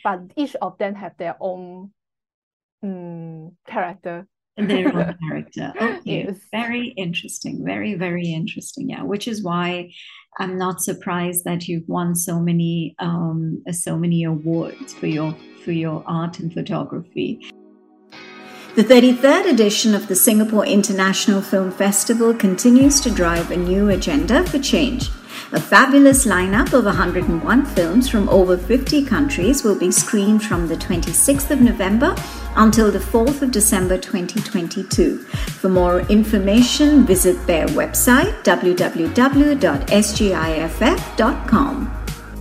but 0.02 0.20
each 0.36 0.56
of 0.56 0.78
them 0.78 0.94
have 0.96 1.16
their 1.16 1.36
own 1.40 1.92
um, 2.82 3.56
character 3.66 4.26
their 4.56 4.94
own 4.94 5.16
character. 5.28 5.72
Okay, 5.80 6.24
yes. 6.24 6.40
very 6.50 6.88
interesting. 6.96 7.64
Very, 7.64 7.94
very 7.94 8.26
interesting. 8.26 8.90
Yeah, 8.90 9.02
which 9.02 9.28
is 9.28 9.42
why 9.42 9.92
I'm 10.38 10.58
not 10.58 10.80
surprised 10.80 11.44
that 11.44 11.68
you've 11.68 11.88
won 11.88 12.14
so 12.14 12.38
many, 12.40 12.94
um, 12.98 13.62
so 13.70 13.96
many 13.96 14.24
awards 14.24 14.94
for 14.94 15.06
your 15.06 15.34
for 15.64 15.72
your 15.72 16.02
art 16.06 16.40
and 16.40 16.52
photography. 16.52 17.40
The 18.74 18.82
33rd 18.82 19.50
edition 19.50 19.94
of 19.94 20.08
the 20.08 20.16
Singapore 20.16 20.64
International 20.64 21.42
Film 21.42 21.70
Festival 21.70 22.32
continues 22.32 23.02
to 23.02 23.10
drive 23.10 23.50
a 23.50 23.56
new 23.58 23.90
agenda 23.90 24.46
for 24.46 24.58
change. 24.58 25.10
A 25.52 25.60
fabulous 25.60 26.24
lineup 26.24 26.72
of 26.72 26.86
101 26.86 27.66
films 27.66 28.08
from 28.08 28.30
over 28.30 28.56
50 28.56 29.04
countries 29.04 29.62
will 29.62 29.78
be 29.78 29.90
screened 29.90 30.42
from 30.42 30.68
the 30.68 30.76
26th 30.76 31.50
of 31.50 31.60
November 31.60 32.16
until 32.56 32.90
the 32.90 32.98
4th 32.98 33.42
of 33.42 33.50
December 33.50 33.98
2022. 33.98 35.18
For 35.18 35.68
more 35.68 36.00
information, 36.08 37.04
visit 37.04 37.46
their 37.46 37.66
website 37.66 38.42
www.sgiff.com. 38.42 39.08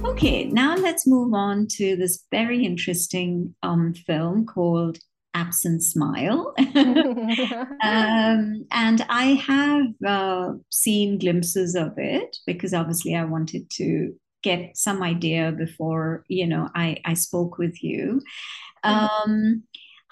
Okay, 0.06 0.46
now 0.46 0.78
let's 0.78 1.06
move 1.06 1.34
on 1.34 1.68
to 1.72 1.98
this 1.98 2.24
very 2.32 2.64
interesting 2.64 3.54
um, 3.62 3.94
film 3.94 4.46
called 4.46 4.98
absent 5.34 5.84
smile. 5.84 6.54
um, 6.76 8.66
and 8.72 9.06
I 9.10 9.40
have 9.48 9.88
uh, 10.06 10.54
seen 10.70 11.20
glimpses 11.20 11.76
of 11.76 11.94
it 11.98 12.38
because 12.46 12.74
obviously 12.74 13.16
I 13.16 13.26
wanted 13.26 13.70
to 13.72 14.14
get 14.44 14.76
some 14.76 15.04
idea 15.04 15.52
before 15.52 16.26
you 16.28 16.48
know 16.48 16.68
I, 16.76 16.98
I 17.06 17.14
spoke 17.14 17.58
with 17.58 17.84
you. 17.84 18.22
Um, 18.84 19.64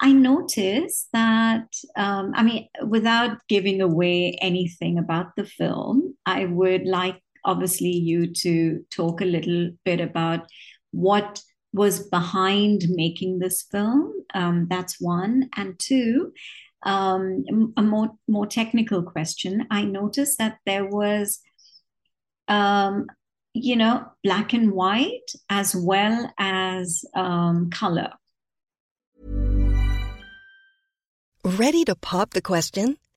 I 0.02 0.12
noticed 0.12 1.08
that, 1.12 1.66
um, 1.94 2.32
I 2.34 2.42
mean, 2.42 2.68
without 2.86 3.38
giving 3.48 3.82
away 3.82 4.38
anything 4.40 4.98
about 4.98 5.36
the 5.36 5.44
film, 5.44 6.16
I 6.24 6.46
would 6.46 6.86
like 6.86 7.20
obviously 7.44 7.90
you 7.90 8.32
to 8.32 8.84
talk 8.90 9.20
a 9.20 9.26
little 9.26 9.70
bit 9.84 10.00
about 10.00 10.46
what 10.92 11.42
was 11.72 12.08
behind 12.08 12.82
making 12.88 13.38
this 13.38 13.62
film. 13.62 14.12
Um, 14.34 14.66
that's 14.68 15.00
one. 15.00 15.48
And 15.56 15.78
two, 15.78 16.32
um, 16.82 17.44
a 17.76 17.82
more, 17.82 18.10
more 18.26 18.46
technical 18.46 19.02
question. 19.02 19.66
I 19.70 19.84
noticed 19.84 20.38
that 20.38 20.58
there 20.66 20.86
was, 20.86 21.40
um, 22.48 23.06
you 23.54 23.76
know, 23.76 24.06
black 24.24 24.52
and 24.52 24.72
white 24.72 25.30
as 25.48 25.74
well 25.74 26.32
as 26.38 27.04
um, 27.14 27.70
color. 27.70 28.12
Ready 31.44 31.84
to 31.84 31.94
pop 31.94 32.30
the 32.30 32.42
question? 32.42 32.98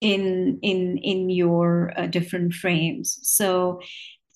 In, 0.00 0.58
in, 0.62 0.96
in 0.96 1.28
your 1.28 1.92
uh, 1.94 2.06
different 2.06 2.54
frames. 2.54 3.18
So 3.22 3.80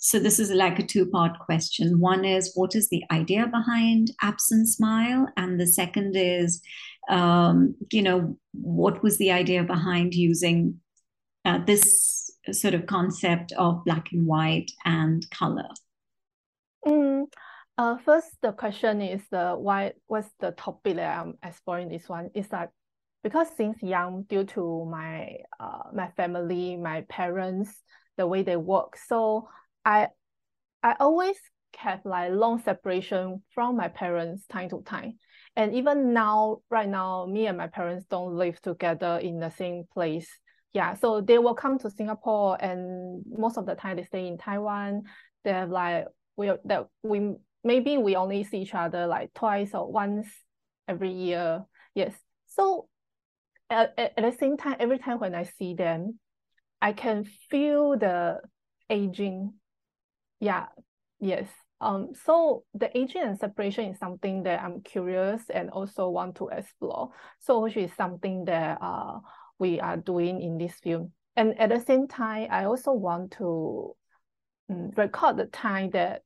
so 0.04 0.18
this 0.18 0.38
is 0.38 0.50
like 0.50 0.78
a 0.78 0.82
two 0.82 1.06
part 1.06 1.38
question. 1.38 1.98
One 1.98 2.26
is 2.26 2.52
what 2.54 2.74
is 2.74 2.90
the 2.90 3.02
idea 3.10 3.46
behind 3.46 4.10
Absent 4.20 4.68
Smile? 4.68 5.28
And 5.38 5.58
the 5.58 5.66
second 5.66 6.14
is, 6.14 6.60
um, 7.08 7.74
you 7.90 8.02
know, 8.02 8.36
what 8.52 9.02
was 9.02 9.16
the 9.16 9.32
idea 9.32 9.64
behind 9.64 10.12
using 10.12 10.78
uh, 11.46 11.60
this 11.64 12.30
sort 12.52 12.74
of 12.74 12.84
concept 12.84 13.52
of 13.52 13.82
black 13.86 14.12
and 14.12 14.26
white 14.26 14.70
and 14.84 15.24
color? 15.30 15.70
Mm, 16.86 17.24
uh, 17.78 17.96
first, 18.04 18.28
the 18.42 18.52
question 18.52 19.00
is 19.00 19.22
the 19.30 19.54
why. 19.58 19.94
What's 20.06 20.28
the 20.38 20.50
topic 20.50 20.96
that 20.96 21.18
I'm 21.18 21.38
exploring? 21.42 21.88
This 21.88 22.10
one 22.10 22.30
is 22.34 22.48
that 22.48 22.72
because 23.24 23.48
since 23.56 23.82
young, 23.82 24.24
due 24.28 24.44
to 24.44 24.86
my 24.88 25.38
uh 25.58 25.90
my 25.92 26.10
family, 26.16 26.76
my 26.76 27.00
parents, 27.08 27.82
the 28.16 28.26
way 28.26 28.44
they 28.44 28.56
work, 28.56 28.96
so 28.96 29.48
I 29.84 30.08
I 30.84 30.94
always 31.00 31.36
have 31.78 32.02
like 32.04 32.30
long 32.30 32.62
separation 32.62 33.42
from 33.52 33.76
my 33.76 33.88
parents 33.88 34.46
time 34.46 34.68
to 34.68 34.82
time. 34.82 35.14
And 35.56 35.74
even 35.74 36.12
now, 36.12 36.58
right 36.70 36.88
now, 36.88 37.26
me 37.26 37.46
and 37.46 37.56
my 37.58 37.68
parents 37.68 38.04
don't 38.10 38.36
live 38.36 38.60
together 38.60 39.18
in 39.22 39.40
the 39.40 39.50
same 39.50 39.84
place. 39.92 40.28
Yeah, 40.72 40.94
so 40.94 41.20
they 41.20 41.38
will 41.38 41.54
come 41.54 41.78
to 41.78 41.90
Singapore, 41.90 42.58
and 42.60 43.22
most 43.26 43.56
of 43.56 43.64
the 43.64 43.74
time 43.74 43.96
they 43.96 44.04
stay 44.04 44.26
in 44.26 44.38
Taiwan. 44.38 45.04
They 45.44 45.52
have 45.52 45.70
like 45.70 46.06
we 46.36 46.52
that 46.66 46.88
we 47.02 47.32
maybe 47.62 47.96
we 47.96 48.16
only 48.16 48.44
see 48.44 48.58
each 48.58 48.74
other 48.74 49.06
like 49.06 49.32
twice 49.32 49.72
or 49.72 49.90
once 49.90 50.28
every 50.86 51.12
year. 51.12 51.64
Yes. 51.94 52.12
So 52.48 52.88
at, 53.74 53.98
at, 53.98 54.16
the 54.16 54.36
same 54.38 54.56
time, 54.56 54.76
every 54.78 54.98
time 54.98 55.18
when 55.18 55.34
I 55.34 55.44
see 55.44 55.74
them, 55.74 56.18
I 56.80 56.92
can 56.92 57.24
feel 57.50 57.98
the 57.98 58.40
aging. 58.88 59.54
Yeah. 60.40 60.66
Yes. 61.20 61.48
Um, 61.80 62.10
so 62.24 62.64
the 62.74 62.96
aging 62.96 63.22
and 63.22 63.38
separation 63.38 63.90
is 63.90 63.98
something 63.98 64.44
that 64.44 64.62
I'm 64.62 64.80
curious 64.80 65.42
and 65.52 65.70
also 65.70 66.08
want 66.08 66.36
to 66.36 66.48
explore. 66.48 67.10
So 67.40 67.60
which 67.60 67.76
is 67.76 67.90
something 67.96 68.44
that 68.46 68.78
uh, 68.80 69.18
we 69.58 69.80
are 69.80 69.96
doing 69.96 70.40
in 70.40 70.58
this 70.58 70.74
film. 70.82 71.12
And 71.36 71.58
at 71.58 71.70
the 71.70 71.80
same 71.80 72.06
time, 72.06 72.48
I 72.50 72.64
also 72.64 72.92
want 72.92 73.32
to 73.38 73.96
um, 74.70 74.90
record 74.96 75.36
the 75.36 75.46
time 75.46 75.90
that 75.90 76.22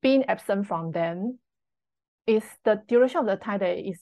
being 0.00 0.24
absent 0.26 0.66
from 0.66 0.92
them 0.92 1.38
is 2.26 2.44
the 2.64 2.80
duration 2.86 3.20
of 3.20 3.26
the 3.26 3.36
time 3.36 3.58
that 3.58 3.78
is 3.78 4.00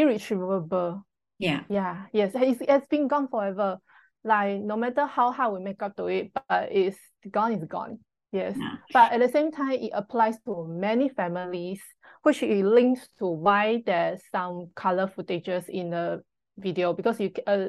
irretrievable. 0.00 1.06
Yeah. 1.38 1.62
Yeah. 1.68 2.06
Yes. 2.12 2.32
It's, 2.34 2.60
it's 2.60 2.86
been 2.86 3.08
gone 3.08 3.28
forever. 3.28 3.78
Like 4.24 4.60
no 4.60 4.76
matter 4.76 5.06
how 5.06 5.32
hard 5.32 5.54
we 5.54 5.60
make 5.60 5.82
up 5.82 5.96
to 5.96 6.06
it, 6.06 6.32
but 6.34 6.68
it's 6.70 6.98
gone 7.30 7.52
is 7.52 7.64
gone. 7.64 7.98
Yes, 8.32 8.56
yeah. 8.58 8.76
but 8.94 9.12
at 9.12 9.20
the 9.20 9.28
same 9.28 9.52
time, 9.52 9.72
it 9.72 9.90
applies 9.92 10.36
to 10.46 10.66
many 10.66 11.10
families, 11.10 11.82
which 12.22 12.42
it 12.42 12.64
links 12.64 13.06
to 13.18 13.26
why 13.26 13.82
there's 13.84 14.22
some 14.32 14.70
color 14.74 15.06
footages 15.06 15.68
in 15.68 15.90
the 15.90 16.22
video 16.56 16.94
because 16.94 17.20
you 17.20 17.30
uh, 17.46 17.66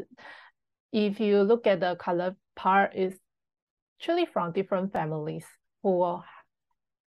if 0.94 1.20
you 1.20 1.42
look 1.42 1.68
at 1.68 1.82
the 1.82 1.98
color 1.98 2.38
part, 2.56 2.96
is 2.96 3.14
actually 4.00 4.26
from 4.26 4.54
different 4.54 4.94
families 4.94 5.46
who 5.82 6.02
are 6.02 6.24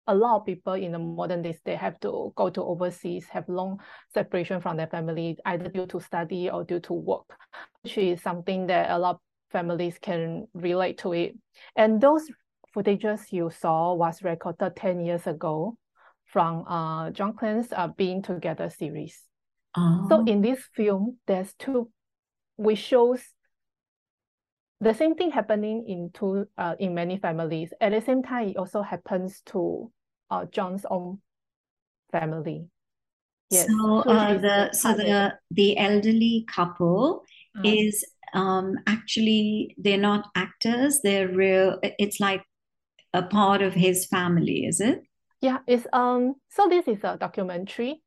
a 0.08 0.16
lot 0.16 0.38
of 0.38 0.46
people 0.46 0.74
in 0.74 0.92
the 0.92 1.00
modern 1.00 1.42
days 1.42 1.60
they 1.66 1.76
have 1.76 2.00
to 2.00 2.32
go 2.36 2.50
to 2.50 2.64
overseas 2.64 3.26
have 3.30 3.48
long 3.48 3.80
separation 4.14 4.62
from 4.62 4.78
their 4.78 4.88
family 4.88 5.38
either 5.46 5.68
due 5.70 5.86
to 5.88 6.00
study 6.00 6.50
or 6.50 6.64
due 6.64 6.80
to 6.80 6.94
work 6.94 7.26
which 7.84 7.98
is 7.98 8.22
something 8.22 8.68
that 8.68 8.92
a 8.92 8.98
lot 8.98 9.16
of 9.16 9.22
families 9.52 9.98
can 10.02 10.48
relate 10.54 10.98
to 10.98 11.14
it 11.14 11.36
and 11.76 12.02
those 12.02 12.28
footages 12.76 13.32
you 13.32 13.50
saw 13.50 13.94
was 13.94 14.22
recorded 14.22 14.76
10 14.76 15.06
years 15.06 15.26
ago 15.28 15.78
from 16.26 16.66
uh, 16.68 17.12
John 17.12 17.34
Clang's 17.34 17.72
uh, 17.72 17.88
Being 17.88 18.22
Together 18.22 18.70
series. 18.70 19.22
Oh. 19.78 20.06
So 20.10 20.24
in 20.26 20.42
this 20.42 20.60
film, 20.74 21.18
there's 21.28 21.54
two, 21.54 21.90
we 22.58 22.76
shows 22.76 23.22
the 24.82 24.94
same 24.94 25.16
thing 25.16 25.32
happening 25.32 25.86
in 25.88 26.12
two 26.14 26.46
uh, 26.58 26.76
in 26.80 26.94
many 26.94 27.18
families. 27.18 27.74
At 27.80 27.92
the 27.92 28.02
same 28.02 28.22
time, 28.22 28.50
it 28.50 28.58
also 28.58 28.82
happens 28.82 29.42
to 29.48 29.92
uh, 30.30 30.46
John's 30.46 30.86
own 30.90 31.20
family. 32.12 32.68
Yes. 33.50 33.68
So, 33.68 34.00
uh, 34.00 34.38
the 34.38 34.74
so 34.74 34.94
the 34.94 35.34
the 35.52 35.78
elderly 35.78 36.46
couple 36.48 37.24
uh-huh. 37.56 37.64
is 37.64 38.04
um 38.34 38.76
actually 38.88 39.76
they're 39.78 39.98
not 39.98 40.28
actors. 40.36 41.02
They're 41.04 41.28
real. 41.28 41.80
It's 41.84 42.20
like 42.20 42.44
a 43.14 43.24
part 43.24 43.62
of 43.62 43.74
his 43.74 44.06
family, 44.08 44.66
is 44.66 44.82
it? 44.82 45.04
Yeah, 45.42 45.60
it's 45.68 45.86
um. 45.94 46.36
So 46.50 46.68
this 46.68 46.88
is 46.88 47.04
a 47.04 47.18
documentary. 47.18 48.02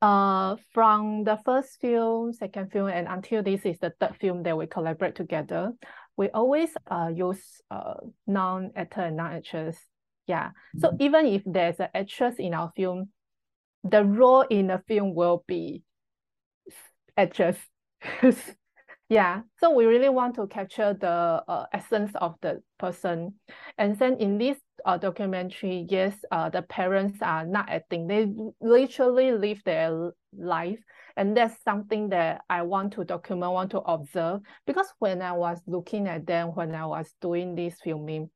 Uh, 0.00 0.56
from 0.72 1.24
the 1.24 1.36
first 1.44 1.80
film, 1.80 2.32
second 2.32 2.70
film, 2.70 2.88
and 2.88 3.08
until 3.08 3.42
this 3.42 3.64
is 3.64 3.78
the 3.80 3.92
third 3.98 4.14
film 4.20 4.42
that 4.44 4.56
we 4.56 4.66
collaborate 4.66 5.16
together, 5.16 5.72
we 6.16 6.28
always 6.30 6.70
uh 6.90 7.10
use 7.12 7.60
uh 7.70 7.94
non-actor 8.26 9.00
and 9.00 9.16
non-actress. 9.16 9.78
Yeah. 10.26 10.48
Mm-hmm. 10.48 10.80
So 10.80 10.96
even 11.00 11.26
if 11.26 11.42
there's 11.44 11.80
an 11.80 11.88
actress 11.94 12.36
in 12.38 12.54
our 12.54 12.72
film, 12.76 13.10
the 13.84 14.04
role 14.04 14.42
in 14.42 14.68
the 14.68 14.82
film 14.86 15.14
will 15.14 15.44
be 15.46 15.82
actress. 17.16 17.58
Yeah, 19.12 19.42
so 19.60 19.70
we 19.70 19.84
really 19.84 20.08
want 20.08 20.36
to 20.36 20.46
capture 20.46 20.96
the 20.98 21.42
uh, 21.46 21.66
essence 21.74 22.12
of 22.14 22.36
the 22.40 22.62
person. 22.78 23.34
And 23.76 23.98
then 23.98 24.16
in 24.16 24.38
this 24.38 24.56
uh, 24.86 24.96
documentary, 24.96 25.86
yes, 25.90 26.16
uh, 26.30 26.48
the 26.48 26.62
parents 26.62 27.18
are 27.20 27.44
not 27.44 27.68
acting. 27.68 28.06
They 28.06 28.32
literally 28.62 29.32
live 29.32 29.60
their 29.66 30.12
life. 30.34 30.78
And 31.18 31.36
that's 31.36 31.62
something 31.62 32.08
that 32.08 32.40
I 32.48 32.62
want 32.62 32.94
to 32.94 33.04
document, 33.04 33.52
want 33.52 33.70
to 33.72 33.80
observe. 33.80 34.40
Because 34.66 34.90
when 34.98 35.20
I 35.20 35.32
was 35.32 35.60
looking 35.66 36.08
at 36.08 36.26
them, 36.26 36.48
when 36.54 36.74
I 36.74 36.86
was 36.86 37.12
doing 37.20 37.54
this 37.54 37.74
filming, 37.84 38.30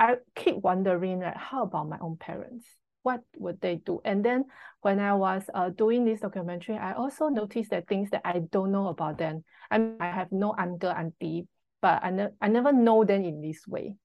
I 0.00 0.16
keep 0.34 0.56
wondering, 0.56 1.20
like, 1.20 1.36
how 1.36 1.62
about 1.62 1.88
my 1.88 1.98
own 2.00 2.16
parents? 2.16 2.66
what 3.02 3.22
would 3.38 3.60
they 3.60 3.76
do? 3.76 4.00
And 4.04 4.24
then 4.24 4.44
when 4.82 5.00
I 5.00 5.14
was 5.14 5.42
uh, 5.54 5.70
doing 5.70 6.04
this 6.04 6.20
documentary, 6.20 6.76
I 6.76 6.92
also 6.92 7.28
noticed 7.28 7.70
that 7.70 7.88
things 7.88 8.10
that 8.10 8.22
I 8.24 8.40
don't 8.50 8.72
know 8.72 8.88
about 8.88 9.18
them. 9.18 9.44
I 9.70 9.78
mean, 9.78 9.96
I 10.00 10.10
have 10.10 10.32
no 10.32 10.54
uncle, 10.56 10.90
auntie, 10.90 11.46
but 11.80 12.02
I, 12.02 12.10
ne- 12.10 12.34
I 12.40 12.48
never 12.48 12.72
know 12.72 13.04
them 13.04 13.24
in 13.24 13.40
this 13.40 13.66
way. 13.66 13.96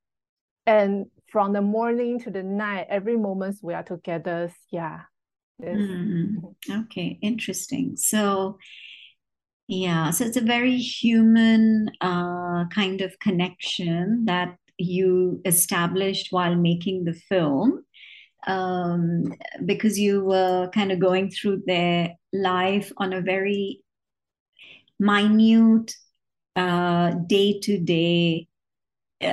And 0.66 1.08
from 1.28 1.54
the 1.54 1.62
morning 1.62 2.20
to 2.22 2.32
the 2.32 2.44
night, 2.44 2.88
every 2.90 3.18
moment 3.18 3.58
we 3.62 3.74
are 3.74 3.84
together, 3.84 4.52
yeah. 4.72 5.02
Mm-hmm. 5.62 6.72
Okay, 6.82 7.20
interesting. 7.22 7.96
So, 7.98 8.58
yeah, 9.68 10.12
so 10.12 10.26
it's 10.26 10.38
a 10.38 10.42
very 10.42 10.78
human 10.78 11.90
uh, 12.02 12.66
kind 12.74 13.02
of 13.02 13.18
connection 13.20 14.26
that 14.26 14.58
you 14.78 15.42
established 15.46 16.28
while 16.32 16.56
making 16.56 17.06
the 17.06 17.14
film 17.14 17.84
um, 18.48 19.34
because 19.66 20.00
you 20.00 20.24
were 20.24 20.70
kind 20.74 20.92
of 20.92 21.00
going 21.00 21.32
through 21.32 21.64
their 21.66 22.14
life 22.34 22.92
on 22.98 23.14
a 23.14 23.22
very 23.22 23.82
minute, 25.00 25.94
day 26.56 27.60
to 27.60 27.80
day, 27.80 28.48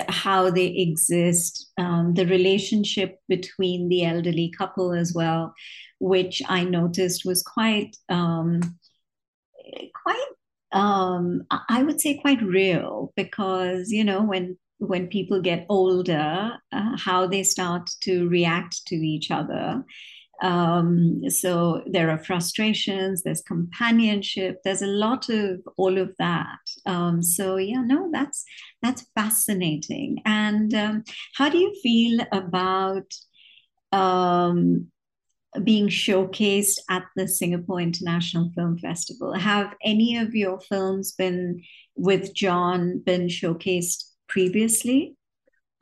how 0.08 0.50
they 0.50 0.66
exist, 0.66 1.70
um, 1.76 2.14
the 2.14 2.26
relationship 2.26 3.18
between 3.28 3.88
the 3.88 4.04
elderly 4.04 4.52
couple 4.56 4.92
as 4.92 5.12
well, 5.14 5.52
which 5.98 6.42
I 6.48 6.64
noticed 6.64 7.24
was 7.24 7.42
quite, 7.42 7.96
um, 8.08 8.60
quite 10.02 10.26
um, 10.72 11.42
I 11.68 11.82
would 11.82 12.00
say 12.00 12.18
quite 12.18 12.42
real 12.42 13.12
because 13.14 13.90
you 13.90 14.04
know 14.04 14.22
when 14.22 14.56
when 14.82 15.06
people 15.06 15.40
get 15.40 15.64
older, 15.68 16.52
uh, 16.72 16.96
how 16.98 17.26
they 17.26 17.44
start 17.44 17.88
to 18.00 18.28
react 18.28 18.84
to 18.86 18.96
each 18.96 19.30
other. 19.30 19.84
Um, 20.42 21.22
so 21.30 21.84
there 21.86 22.10
are 22.10 22.18
frustrations, 22.18 23.22
there's 23.22 23.42
companionship, 23.42 24.56
there's 24.64 24.82
a 24.82 24.88
lot 24.88 25.28
of 25.28 25.60
all 25.76 25.98
of 25.98 26.10
that. 26.18 26.58
Um, 26.84 27.22
so 27.22 27.58
yeah, 27.58 27.82
no, 27.82 28.10
that's 28.12 28.44
that's 28.82 29.06
fascinating. 29.14 30.20
And 30.24 30.74
um, 30.74 31.04
how 31.36 31.48
do 31.48 31.58
you 31.58 31.72
feel 31.80 32.26
about 32.32 33.06
um, 33.92 34.88
being 35.62 35.86
showcased 35.86 36.78
at 36.90 37.04
the 37.14 37.28
Singapore 37.28 37.80
International 37.80 38.50
Film 38.56 38.78
Festival? 38.78 39.34
Have 39.34 39.74
any 39.84 40.16
of 40.16 40.34
your 40.34 40.58
films 40.58 41.12
been 41.12 41.62
with 41.94 42.34
John 42.34 42.98
been 42.98 43.28
showcased 43.28 44.11
previously? 44.32 45.14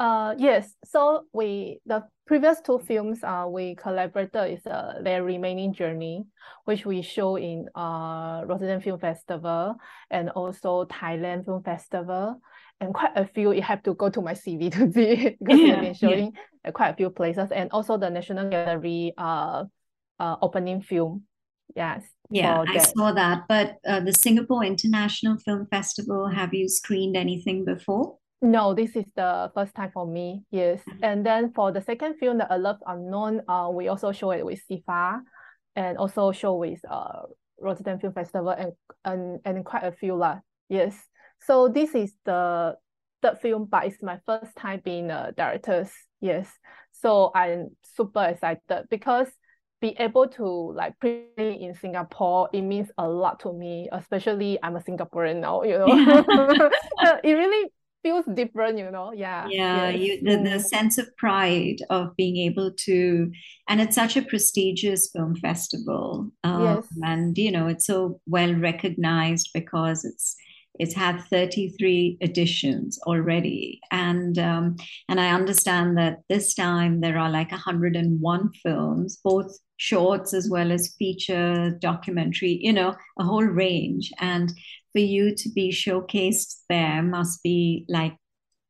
Uh, 0.01 0.35
yes. 0.39 0.75
So 0.85 1.27
we 1.33 1.79
the 1.87 2.05
previous 2.27 2.61
two 2.61 2.79
films 2.79 3.23
uh, 3.23 3.47
we 3.49 3.77
collaborated 3.77 4.59
is 4.59 4.67
uh, 4.67 4.95
their 5.03 5.23
remaining 5.23 5.73
journey, 5.73 6.25
which 6.65 6.85
we 6.85 7.03
show 7.03 7.37
in 7.37 7.69
uh 7.77 8.43
Rotterdam 8.47 8.81
Film 8.81 8.99
Festival 8.99 9.77
and 10.11 10.31
also 10.31 10.85
Thailand 10.87 11.45
Film 11.45 11.63
Festival. 11.63 12.41
And 12.81 12.95
quite 12.95 13.13
a 13.15 13.27
few, 13.27 13.53
you 13.53 13.61
have 13.61 13.83
to 13.83 13.95
go 13.95 14.09
to 14.09 14.23
my 14.23 14.33
CV 14.33 14.73
to 14.77 14.91
see 14.91 15.37
because 15.39 15.61
yeah, 15.61 15.75
we've 15.75 15.81
been 15.81 15.95
showing 16.03 16.33
yeah. 16.65 16.71
quite 16.73 16.91
a 16.91 16.97
few 16.97 17.11
places, 17.11 17.53
and 17.53 17.71
also 17.71 17.99
the 17.99 18.11
National 18.11 18.49
Gallery 18.49 19.13
uh, 19.19 19.65
uh 20.19 20.37
opening 20.41 20.81
film. 20.83 21.25
Yes. 21.77 22.03
Yeah, 22.33 22.65
I 22.67 22.79
saw 22.79 23.13
that. 23.13 23.45
But 23.49 23.79
uh, 23.87 24.01
the 24.01 24.13
Singapore 24.13 24.65
International 24.65 25.37
Film 25.45 25.67
Festival, 25.67 26.29
have 26.29 26.55
you 26.55 26.69
screened 26.69 27.17
anything 27.17 27.65
before? 27.65 28.20
No, 28.43 28.73
this 28.75 28.97
is 28.97 29.05
the 29.17 29.51
first 29.55 29.75
time 29.75 29.91
for 29.93 30.07
me. 30.07 30.45
Yes, 30.51 30.81
mm-hmm. 30.81 31.05
and 31.05 31.27
then 31.27 31.53
for 31.53 31.73
the 31.73 31.83
second 31.83 32.17
film, 32.17 32.39
The 32.39 32.55
Alert 32.55 32.79
Unknown, 32.87 33.43
uh, 33.49 33.71
we 33.73 33.89
also 33.89 34.13
show 34.13 34.31
it 34.31 34.45
with 34.45 34.61
SIFA, 34.71 35.21
and 35.77 35.99
also 35.99 36.33
show 36.33 36.55
with 36.55 36.81
uh 36.89 37.23
Rotterdam 37.61 37.99
Film 38.01 38.15
Festival 38.15 38.51
and 38.51 38.73
and 39.05 39.41
and 39.45 39.65
quite 39.65 39.85
a 39.85 39.93
few 39.93 40.15
lah. 40.15 40.41
Yes, 40.69 40.97
so 41.43 41.69
this 41.69 41.95
is 41.95 42.15
the 42.25 42.77
third 43.21 43.39
film, 43.41 43.67
but 43.67 43.85
it's 43.85 44.03
my 44.03 44.19
first 44.25 44.57
time 44.57 44.81
being 44.85 45.11
a 45.11 45.33
director. 45.37 45.87
Yes, 46.21 46.49
so 46.93 47.33
I'm 47.35 47.77
super 47.83 48.25
excited 48.25 48.87
because 48.89 49.29
be 49.81 49.97
able 49.99 50.29
to 50.29 50.45
like 50.73 50.99
play 51.01 51.25
in 51.37 51.75
Singapore, 51.75 52.49
it 52.53 52.63
means 52.63 52.91
a 52.99 53.09
lot 53.09 53.41
to 53.41 53.53
me, 53.53 53.89
especially 53.93 54.59
I'm 54.63 54.77
a 54.77 54.81
Singaporean 54.81 55.41
now, 55.41 55.63
you 55.63 55.79
know. 55.79 55.87
it 57.25 57.33
really 57.33 57.73
feels 58.03 58.25
different, 58.35 58.79
you 58.79 58.91
know. 58.91 59.13
Yeah. 59.13 59.47
Yeah. 59.49 59.91
Yes. 59.91 60.01
You, 60.01 60.23
the, 60.23 60.51
the 60.51 60.61
sense 60.61 60.99
of 60.99 61.15
pride 61.17 61.77
of 61.91 62.17
being 62.17 62.37
able 62.39 62.73
to, 62.73 63.31
and 63.69 63.81
it's 63.81 63.95
such 63.95 64.17
a 64.17 64.23
prestigious 64.23 65.11
film 65.11 65.37
festival. 65.37 66.31
Um, 66.45 66.63
yes. 66.63 66.87
And, 67.03 67.39
you 67.39 67.51
know, 67.51 67.67
it's 67.69 67.87
so 67.87 68.21
well 68.27 68.55
recognized 68.55 69.51
because 69.55 70.05
it's, 70.05 70.37
it's 70.79 70.95
had 70.95 71.21
33 71.25 72.17
editions 72.23 72.99
already 73.07 73.81
and 73.91 74.39
um, 74.39 74.77
and 75.09 75.21
i 75.21 75.31
understand 75.31 75.97
that 75.99 76.21
this 76.29 76.55
time 76.55 77.01
there 77.01 77.19
are 77.19 77.31
like 77.31 77.51
101 77.51 78.53
films 78.63 79.21
both 79.23 79.59
shorts 79.77 80.33
as 80.33 80.49
well 80.49 80.73
as 80.73 80.95
feature 80.99 81.77
documentary 81.81 82.59
you 82.63 82.73
know 82.73 82.95
a 83.19 83.25
whole 83.25 83.45
range 83.45 84.11
and 84.21 84.53
for 84.93 84.99
you 84.99 85.35
to 85.35 85.49
be 85.51 85.71
showcased 85.71 86.57
there 86.69 87.03
must 87.03 87.43
be 87.43 87.85
like 87.89 88.17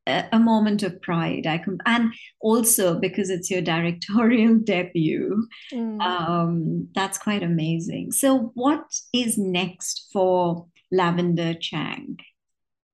a, 0.06 0.24
a 0.33 0.38
moment 0.38 0.83
of 0.83 1.00
pride 1.02 1.46
i 1.46 1.59
can 1.59 1.78
and 1.87 2.12
also 2.40 2.98
because 2.98 3.30
it's 3.30 3.50
your 3.50 3.61
directorial 3.72 4.56
debut 4.56 5.46
mm. 5.72 6.00
um, 6.00 6.88
that's 6.94 7.18
quite 7.18 7.42
amazing 7.42 8.12
so 8.12 8.52
what 8.54 8.85
is 9.12 9.38
next 9.38 10.09
for 10.12 10.66
lavender 10.90 11.54
chang 11.54 12.16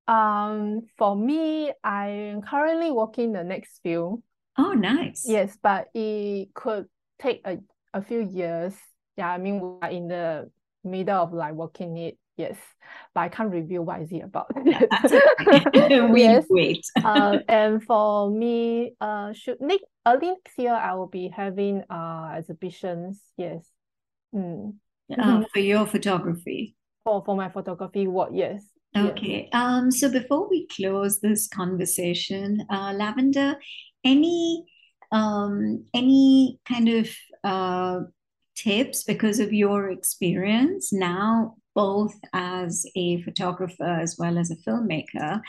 um 0.09 0.83
for 0.97 1.17
me 1.17 1.73
i'm 1.83 2.43
currently 2.43 2.91
working 2.93 3.33
the 3.33 3.43
next 3.43 3.81
film 3.83 4.23
oh 4.59 4.73
nice 4.73 5.25
yes 5.27 5.57
but 5.63 5.89
it 5.95 6.53
could 6.55 6.87
take 7.19 7.41
a 7.45 7.59
a 7.97 8.03
few 8.03 8.21
years. 8.21 8.75
Yeah, 9.17 9.31
I 9.33 9.39
mean 9.39 9.61
we're 9.61 9.89
in 9.89 10.09
the 10.09 10.51
middle 10.85 11.23
of 11.23 11.33
like 11.33 11.55
working 11.55 11.97
it. 11.97 12.19
Yes, 12.37 12.57
but 13.15 13.23
I 13.23 13.29
can't 13.29 13.51
reveal 13.51 13.83
what 13.83 14.03
is 14.03 14.13
it 14.13 14.23
about. 14.23 14.53
we 16.13 16.21
yes. 16.21 16.45
wait. 16.51 16.85
uh, 17.03 17.39
and 17.49 17.83
for 17.83 18.31
me, 18.31 18.93
uh, 19.01 19.33
should 19.33 19.61
next 19.61 19.85
early 20.07 20.29
next 20.29 20.59
year 20.59 20.75
I 20.75 20.95
will 20.95 21.07
be 21.09 21.29
having 21.29 21.83
uh 21.89 22.35
exhibitions. 22.37 23.23
Yes. 23.37 23.67
Mm. 24.35 24.75
Uh, 25.19 25.45
for 25.53 25.61
your 25.61 25.87
photography. 25.87 26.77
For 27.05 27.23
for 27.25 27.37
my 27.37 27.49
photography 27.49 28.07
work, 28.07 28.31
yes. 28.33 28.65
Okay. 28.97 29.49
Yes. 29.53 29.61
Um. 29.63 29.91
So 29.91 30.11
before 30.11 30.49
we 30.49 30.67
close 30.67 31.21
this 31.21 31.49
conversation, 31.49 32.67
uh, 32.71 32.93
Lavender, 32.95 33.57
any 34.05 34.65
um 35.13 35.85
any 35.95 36.59
kind 36.67 36.89
of 36.89 37.09
uh, 37.45 38.01
tips 38.57 39.05
because 39.05 39.39
of 39.39 39.53
your 39.53 39.91
experience 39.91 40.93
now, 40.93 41.57
both 41.77 42.19
as 42.33 42.87
a 42.97 43.23
photographer 43.23 43.85
as 43.85 44.17
well 44.19 44.39
as 44.39 44.51
a 44.51 44.57
filmmaker. 44.57 45.41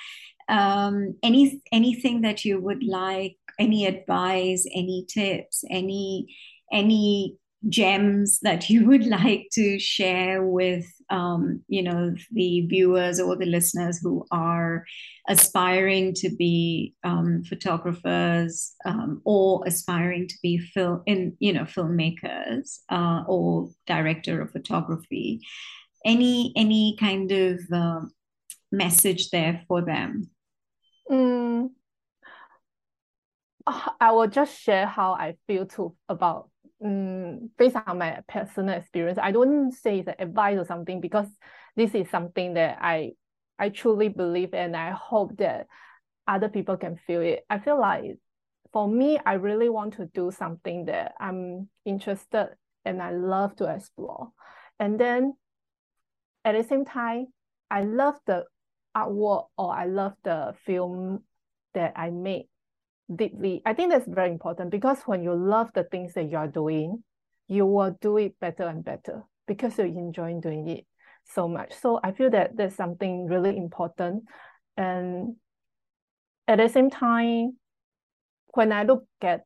Um, 0.50 1.16
any 1.24 1.62
anything 1.72 2.22
that 2.22 2.46
you 2.46 2.60
would 2.60 2.84
like, 2.84 3.38
any 3.58 3.86
advice, 3.88 4.68
any 4.74 5.06
tips, 5.10 5.64
any 5.72 6.28
any 6.72 7.38
gems 7.70 8.40
that 8.42 8.70
you 8.70 8.86
would 8.86 9.06
like 9.20 9.48
to 9.54 9.80
share 9.80 10.44
with 10.44 10.86
um, 11.10 11.62
you 11.68 11.82
know 11.82 12.14
the 12.32 12.62
viewers 12.68 13.20
or 13.20 13.36
the 13.38 13.46
listeners 13.46 14.00
who 14.02 14.26
are 14.32 14.86
aspiring 15.30 16.14
to 16.14 16.30
be 16.30 16.94
um, 17.04 17.44
photographers 17.46 18.74
um, 18.86 19.22
or 19.24 19.64
aspiring 19.66 20.28
to 20.28 20.36
be 20.44 20.58
film 20.58 21.02
in 21.06 21.36
you 21.40 21.54
know 21.54 21.64
filmmakers 21.64 22.80
uh, 22.90 23.24
or 23.28 23.70
director 23.86 24.42
of 24.42 24.52
photography 24.52 25.42
any 26.06 26.54
any 26.56 26.96
kind 27.00 27.32
of 27.32 27.60
uh, 27.72 28.02
message 28.72 29.30
there 29.30 29.64
for 29.68 29.82
them 29.82 30.30
mm, 31.10 31.70
i 34.00 34.12
will 34.12 34.28
just 34.28 34.60
share 34.60 34.86
how 34.86 35.14
i 35.14 35.36
feel 35.48 35.66
too 35.66 35.96
about 36.10 36.50
um, 36.84 37.50
based 37.58 37.76
on 37.88 37.98
my 37.98 38.20
personal 38.28 38.78
experience, 38.78 39.18
I 39.22 39.32
don't 39.32 39.72
say 39.72 40.00
it's 40.00 40.10
advice 40.20 40.58
or 40.58 40.66
something 40.66 41.02
because 41.02 41.28
this 41.76 41.96
is 41.96 42.10
something 42.10 42.54
that 42.56 42.78
I 42.82 43.14
I 43.60 43.70
truly 43.70 44.10
believe 44.10 44.54
and 44.54 44.76
I 44.76 44.92
hope 44.92 45.38
that 45.38 45.68
other 46.28 46.50
people 46.50 46.78
can 46.78 46.98
feel 47.08 47.22
it. 47.22 47.46
I 47.50 47.60
feel 47.60 47.80
like 47.80 48.18
for 48.72 48.88
me, 48.88 49.18
I 49.26 49.34
really 49.34 49.70
want 49.70 49.96
to 49.96 50.06
do 50.14 50.32
something 50.32 50.86
that 50.86 51.14
I'm 51.20 51.70
interested 51.86 52.50
and 52.86 53.02
I 53.02 53.12
love 53.12 53.56
to 53.56 53.74
explore. 53.74 54.30
And 54.80 55.00
then 55.00 55.34
at 56.48 56.56
the 56.56 56.64
same 56.68 56.86
time, 56.86 57.28
I 57.70 57.84
love 57.84 58.16
the 58.26 58.46
artwork 58.96 59.48
or 59.58 59.76
I 59.76 59.86
love 59.86 60.14
the 60.24 60.54
film 60.66 61.24
that 61.74 61.92
I 61.98 62.10
made 62.10 62.46
deeply. 63.14 63.62
I 63.66 63.74
think 63.74 63.92
that's 63.92 64.08
very 64.08 64.32
important 64.32 64.72
because 64.72 65.00
when 65.06 65.24
you 65.24 65.36
love 65.36 65.72
the 65.74 65.84
things 65.84 66.14
that 66.14 66.32
you 66.32 66.38
are 66.38 66.48
doing, 66.48 67.04
you 67.50 67.66
will 67.66 67.98
do 68.00 68.18
it 68.18 68.40
better 68.40 68.64
and 68.64 68.84
better 68.84 69.24
because 69.46 69.78
you 69.78 69.86
enjoy 69.86 70.40
doing 70.40 70.70
it 70.70 70.86
so 71.34 71.50
much. 71.50 71.74
So 71.74 72.00
I 72.02 72.14
feel 72.14 72.30
that 72.30 72.56
that's 72.56 72.76
something 72.76 73.28
really 73.28 73.58
important. 73.58 74.24
And 74.78 75.36
at 76.48 76.60
the 76.60 76.70
same 76.70 76.90
time, 76.90 77.58
when 78.54 78.72
I 78.72 78.84
look 78.84 79.04
at 79.22 79.42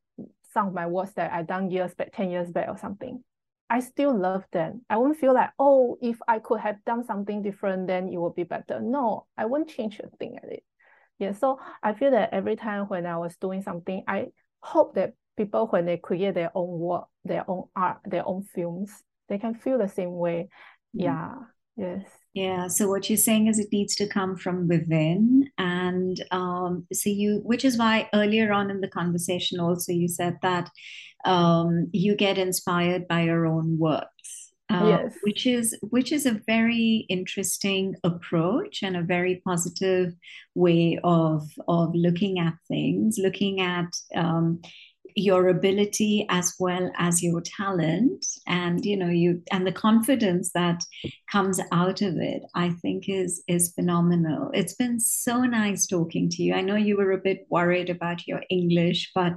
some 0.54 0.68
of 0.68 0.74
my 0.74 0.86
works 0.86 1.14
that 1.14 1.32
I 1.34 1.42
done 1.42 1.72
years 1.72 1.96
back, 1.96 2.12
10 2.14 2.30
years 2.30 2.52
back 2.52 2.68
or 2.70 2.78
something, 2.78 3.24
I 3.72 3.80
still 3.80 4.14
love 4.14 4.44
them. 4.52 4.82
I 4.90 4.98
won't 4.98 5.18
feel 5.18 5.34
like, 5.34 5.52
oh, 5.58 5.98
if 6.02 6.18
I 6.28 6.40
could 6.40 6.60
have 6.60 6.84
done 6.86 7.06
something 7.06 7.42
different, 7.42 7.88
then 7.88 8.10
it 8.10 8.18
would 8.18 8.36
be 8.36 8.44
better. 8.44 8.82
No, 8.82 9.28
I 9.38 9.46
won't 9.46 9.70
change 9.70 9.98
a 10.02 10.10
thing 10.18 10.38
at 10.44 10.52
it. 10.52 10.64
Yeah, 11.20 11.32
so 11.32 11.58
I 11.82 11.94
feel 11.94 12.12
that 12.12 12.34
every 12.34 12.58
time 12.58 12.88
when 12.90 13.06
I 13.06 13.18
was 13.18 13.38
doing 13.38 13.62
something, 13.62 14.04
I 14.10 14.28
hope 14.60 14.96
that 14.96 15.14
people 15.38 15.68
when 15.68 15.86
they 15.86 15.96
create 15.96 16.34
their 16.34 16.52
own 16.54 16.80
work, 16.80 17.06
their 17.24 17.50
own 17.50 17.70
art, 17.74 18.00
their 18.06 18.28
own 18.28 18.44
films, 18.44 18.92
they 19.30 19.38
can 19.38 19.56
feel 19.56 19.78
the 19.78 19.88
same 19.88 20.12
way. 20.16 20.50
Mm. 20.94 21.04
Yeah. 21.06 21.34
Yes. 21.78 22.04
Yeah. 22.34 22.68
So 22.68 22.88
what 22.88 23.10
you're 23.10 23.18
saying 23.18 23.48
is 23.48 23.60
it 23.60 23.74
needs 23.74 23.96
to 23.96 24.08
come 24.08 24.38
from 24.38 24.68
within. 24.68 25.50
And 25.58 26.24
um, 26.32 26.88
so 26.94 27.10
you, 27.10 27.42
which 27.44 27.66
is 27.66 27.78
why 27.78 28.10
earlier 28.14 28.54
on 28.54 28.72
in 28.72 28.80
the 28.80 28.88
conversation 28.88 29.60
also 29.60 29.92
you 29.92 30.08
said 30.08 30.38
that 30.42 30.70
um, 31.26 31.90
you 31.92 32.16
get 32.16 32.38
inspired 32.38 33.08
by 33.08 33.24
your 33.24 33.46
own 33.46 33.78
works 33.78 34.52
uh, 34.72 34.88
yes. 34.88 35.16
which 35.24 35.46
is 35.46 35.78
which 35.82 36.12
is 36.12 36.26
a 36.26 36.40
very 36.48 37.06
interesting 37.10 37.96
approach 38.04 38.84
and 38.84 38.96
a 38.96 39.02
very 39.02 39.42
positive 39.46 40.14
way 40.56 41.00
of 41.04 41.44
of 41.68 41.94
looking 41.94 42.40
at 42.40 42.54
things, 42.68 43.18
looking 43.18 43.60
at 43.60 43.94
um, 44.16 44.62
your 45.16 45.50
ability 45.50 46.26
as 46.30 46.54
well 46.60 46.92
as 46.98 47.24
your 47.24 47.42
talent. 47.42 48.26
And 48.48 48.84
you 48.86 48.98
know 48.98 49.10
you 49.10 49.42
and 49.52 49.66
the 49.66 49.72
confidence 49.72 50.52
that 50.54 50.84
comes 51.32 51.60
out 51.72 52.02
of 52.02 52.18
it 52.18 52.44
i 52.56 52.70
think 52.82 53.08
is 53.08 53.44
is 53.48 53.74
phenomenal. 53.74 54.52
It's 54.54 54.74
been 54.74 55.00
so 55.00 55.44
nice 55.44 55.88
talking 55.88 56.30
to 56.30 56.44
you. 56.44 56.54
I 56.54 56.62
know 56.62 56.76
you 56.76 56.98
were 56.98 57.12
a 57.12 57.18
bit 57.18 57.48
worried 57.50 57.90
about 57.90 58.28
your 58.28 58.44
english 58.50 59.12
but 59.14 59.34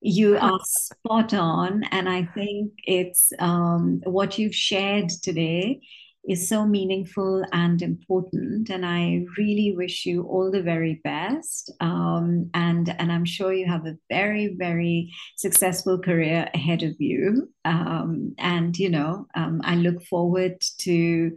you 0.00 0.36
are 0.48 0.60
spot 0.64 1.34
on. 1.34 1.84
And 1.90 2.08
I 2.08 2.24
think 2.34 2.72
it's 2.84 3.32
um, 3.38 4.00
what 4.04 4.38
you've 4.38 4.54
shared 4.54 5.10
today 5.22 5.80
is 6.28 6.48
so 6.48 6.66
meaningful 6.66 7.44
and 7.52 7.80
important. 7.80 8.68
And 8.68 8.84
I 8.84 9.24
really 9.38 9.74
wish 9.74 10.04
you 10.04 10.22
all 10.24 10.50
the 10.50 10.62
very 10.62 11.00
best. 11.02 11.72
Um, 11.80 12.50
and, 12.52 12.94
and 12.98 13.10
I'm 13.10 13.24
sure 13.24 13.52
you 13.52 13.66
have 13.66 13.86
a 13.86 13.96
very, 14.10 14.54
very 14.56 15.12
successful 15.36 15.98
career 15.98 16.48
ahead 16.54 16.82
of 16.82 16.94
you. 16.98 17.50
Um, 17.64 18.34
and, 18.38 18.76
you 18.76 18.90
know, 18.90 19.26
um, 19.34 19.62
I 19.64 19.76
look 19.76 20.04
forward 20.04 20.60
to 20.80 21.32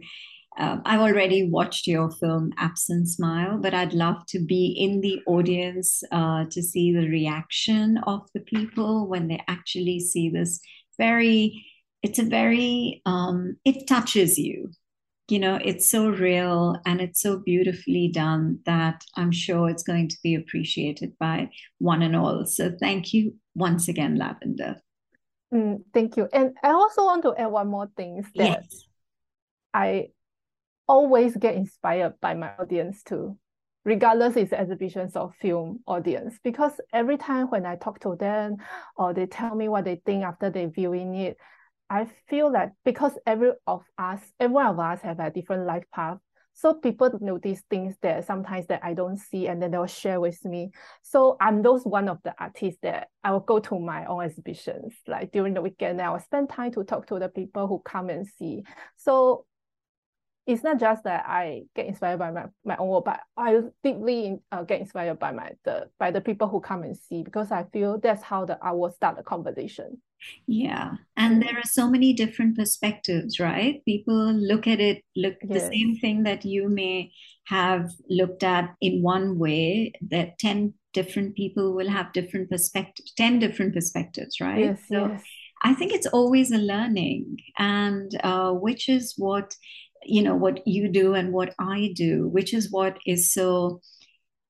um, 0.58 0.82
I've 0.84 1.00
already 1.00 1.48
watched 1.48 1.86
your 1.86 2.10
film 2.10 2.52
Absent 2.58 3.08
Smile, 3.08 3.58
but 3.58 3.72
I'd 3.72 3.94
love 3.94 4.26
to 4.26 4.38
be 4.38 4.66
in 4.66 5.00
the 5.00 5.20
audience 5.26 6.02
uh, 6.12 6.44
to 6.50 6.62
see 6.62 6.92
the 6.92 7.08
reaction 7.08 7.98
of 8.06 8.28
the 8.34 8.40
people 8.40 9.08
when 9.08 9.28
they 9.28 9.42
actually 9.48 10.00
see 10.00 10.28
this 10.28 10.60
very, 10.98 11.64
it's 12.02 12.18
a 12.18 12.24
very, 12.24 13.00
um, 13.06 13.56
it 13.64 13.86
touches 13.86 14.38
you. 14.38 14.70
You 15.32 15.38
know, 15.38 15.58
it's 15.64 15.90
so 15.90 16.10
real 16.10 16.76
and 16.84 17.00
it's 17.00 17.22
so 17.22 17.38
beautifully 17.38 18.08
done 18.08 18.58
that 18.66 19.02
I'm 19.16 19.32
sure 19.32 19.70
it's 19.70 19.82
going 19.82 20.08
to 20.08 20.16
be 20.22 20.34
appreciated 20.34 21.14
by 21.18 21.48
one 21.78 22.02
and 22.02 22.14
all. 22.14 22.44
So 22.44 22.70
thank 22.78 23.14
you 23.14 23.34
once 23.54 23.88
again, 23.88 24.16
Lavender. 24.16 24.76
Mm, 25.50 25.84
thank 25.94 26.18
you. 26.18 26.28
And 26.34 26.54
I 26.62 26.72
also 26.72 27.06
want 27.06 27.22
to 27.22 27.34
add 27.34 27.46
one 27.46 27.68
more 27.68 27.88
thing 27.96 28.16
that 28.36 28.62
Yes. 28.62 28.84
I 29.72 30.08
always 30.86 31.34
get 31.34 31.54
inspired 31.54 32.20
by 32.20 32.34
my 32.34 32.50
audience 32.58 33.02
too, 33.02 33.38
regardless 33.86 34.36
it's 34.36 34.52
exhibitions 34.52 35.16
or 35.16 35.32
film 35.40 35.80
audience. 35.86 36.38
Because 36.44 36.78
every 36.92 37.16
time 37.16 37.46
when 37.46 37.64
I 37.64 37.76
talk 37.76 38.00
to 38.00 38.16
them 38.16 38.58
or 38.98 39.14
they 39.14 39.24
tell 39.24 39.54
me 39.54 39.68
what 39.68 39.86
they 39.86 39.96
think 40.04 40.24
after 40.24 40.50
they 40.50 40.66
viewing 40.66 41.14
it, 41.14 41.38
I 41.92 42.06
feel 42.26 42.52
that 42.52 42.72
because 42.86 43.18
every 43.26 43.50
of 43.66 43.82
us, 43.98 44.20
every 44.40 44.54
one 44.54 44.66
of 44.66 44.78
us 44.78 45.02
have 45.02 45.20
a 45.20 45.30
different 45.30 45.66
life 45.66 45.84
path. 45.94 46.16
So 46.54 46.72
people 46.72 47.10
notice 47.20 47.62
things 47.68 47.96
that 48.00 48.26
sometimes 48.26 48.66
that 48.68 48.80
I 48.82 48.94
don't 48.94 49.18
see 49.18 49.46
and 49.46 49.60
then 49.60 49.72
they'll 49.72 49.86
share 49.86 50.18
with 50.18 50.42
me. 50.42 50.70
So 51.02 51.36
I'm 51.38 51.60
those 51.60 51.84
one 51.84 52.08
of 52.08 52.16
the 52.24 52.34
artists 52.38 52.80
that 52.82 53.08
I 53.22 53.32
will 53.32 53.40
go 53.40 53.58
to 53.58 53.78
my 53.78 54.06
own 54.06 54.24
exhibitions. 54.24 54.94
Like 55.06 55.32
during 55.32 55.52
the 55.52 55.60
weekend, 55.60 56.00
I 56.00 56.08
will 56.08 56.18
spend 56.20 56.48
time 56.48 56.72
to 56.72 56.82
talk 56.82 57.06
to 57.08 57.18
the 57.18 57.28
people 57.28 57.66
who 57.66 57.82
come 57.84 58.08
and 58.08 58.26
see. 58.26 58.64
So 58.96 59.44
it's 60.46 60.62
not 60.62 60.80
just 60.80 61.04
that 61.04 61.24
I 61.26 61.64
get 61.76 61.86
inspired 61.86 62.18
by 62.18 62.30
my, 62.30 62.46
my 62.64 62.76
own 62.78 62.88
work, 62.88 63.04
but 63.04 63.20
I 63.36 63.60
deeply 63.84 64.38
uh, 64.50 64.62
get 64.62 64.80
inspired 64.80 65.18
by 65.18 65.32
my 65.32 65.52
the 65.64 65.90
by 65.98 66.10
the 66.10 66.22
people 66.22 66.48
who 66.48 66.60
come 66.60 66.84
and 66.84 66.96
see 66.96 67.22
because 67.22 67.52
I 67.52 67.64
feel 67.64 67.98
that's 67.98 68.22
how 68.22 68.46
the 68.46 68.58
art 68.60 68.78
will 68.78 68.90
start 68.90 69.16
the 69.18 69.22
conversation. 69.22 70.00
Yeah. 70.46 70.92
And 71.16 71.42
there 71.42 71.56
are 71.56 71.64
so 71.64 71.88
many 71.88 72.12
different 72.12 72.56
perspectives, 72.56 73.38
right? 73.38 73.84
People 73.84 74.32
look 74.32 74.66
at 74.66 74.80
it, 74.80 75.02
look 75.16 75.34
the 75.42 75.60
same 75.60 75.96
thing 75.96 76.22
that 76.24 76.44
you 76.44 76.68
may 76.68 77.12
have 77.46 77.90
looked 78.08 78.42
at 78.42 78.74
in 78.80 79.02
one 79.02 79.38
way, 79.38 79.92
that 80.10 80.38
10 80.38 80.74
different 80.92 81.34
people 81.36 81.74
will 81.74 81.88
have 81.88 82.12
different 82.12 82.50
perspectives, 82.50 83.12
10 83.16 83.38
different 83.38 83.74
perspectives, 83.74 84.40
right? 84.40 84.60
Yes, 84.60 84.82
So 84.88 85.08
yes. 85.08 85.22
I 85.62 85.74
think 85.74 85.92
it's 85.92 86.06
always 86.08 86.50
a 86.50 86.58
learning, 86.58 87.38
and 87.56 88.10
uh, 88.24 88.52
which 88.52 88.88
is 88.88 89.14
what 89.16 89.54
you 90.04 90.20
know 90.22 90.34
what 90.34 90.66
you 90.66 90.88
do 90.88 91.14
and 91.14 91.32
what 91.32 91.54
I 91.58 91.92
do, 91.94 92.28
which 92.28 92.52
is 92.52 92.70
what 92.70 92.98
is 93.06 93.32
so 93.32 93.80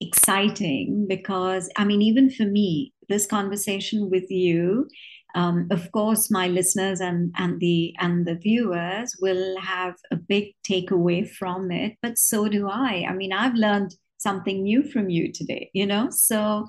exciting 0.00 1.06
because 1.08 1.70
I 1.76 1.84
mean, 1.84 2.02
even 2.02 2.30
for 2.30 2.44
me, 2.44 2.92
this 3.08 3.26
conversation 3.26 4.10
with 4.10 4.30
you, 4.30 4.88
um, 5.34 5.68
of 5.70 5.90
course, 5.92 6.30
my 6.30 6.48
listeners 6.48 7.00
and 7.00 7.32
and 7.36 7.58
the 7.60 7.94
and 7.98 8.26
the 8.26 8.34
viewers 8.34 9.16
will 9.20 9.58
have 9.60 9.94
a 10.10 10.16
big 10.16 10.54
takeaway 10.68 11.28
from 11.28 11.70
it, 11.70 11.96
but 12.02 12.18
so 12.18 12.48
do 12.48 12.68
I. 12.68 13.06
I 13.08 13.14
mean, 13.14 13.32
I've 13.32 13.54
learned 13.54 13.94
something 14.18 14.62
new 14.62 14.82
from 14.82 15.10
you 15.10 15.32
today, 15.32 15.70
you 15.72 15.86
know. 15.86 16.08
So 16.10 16.66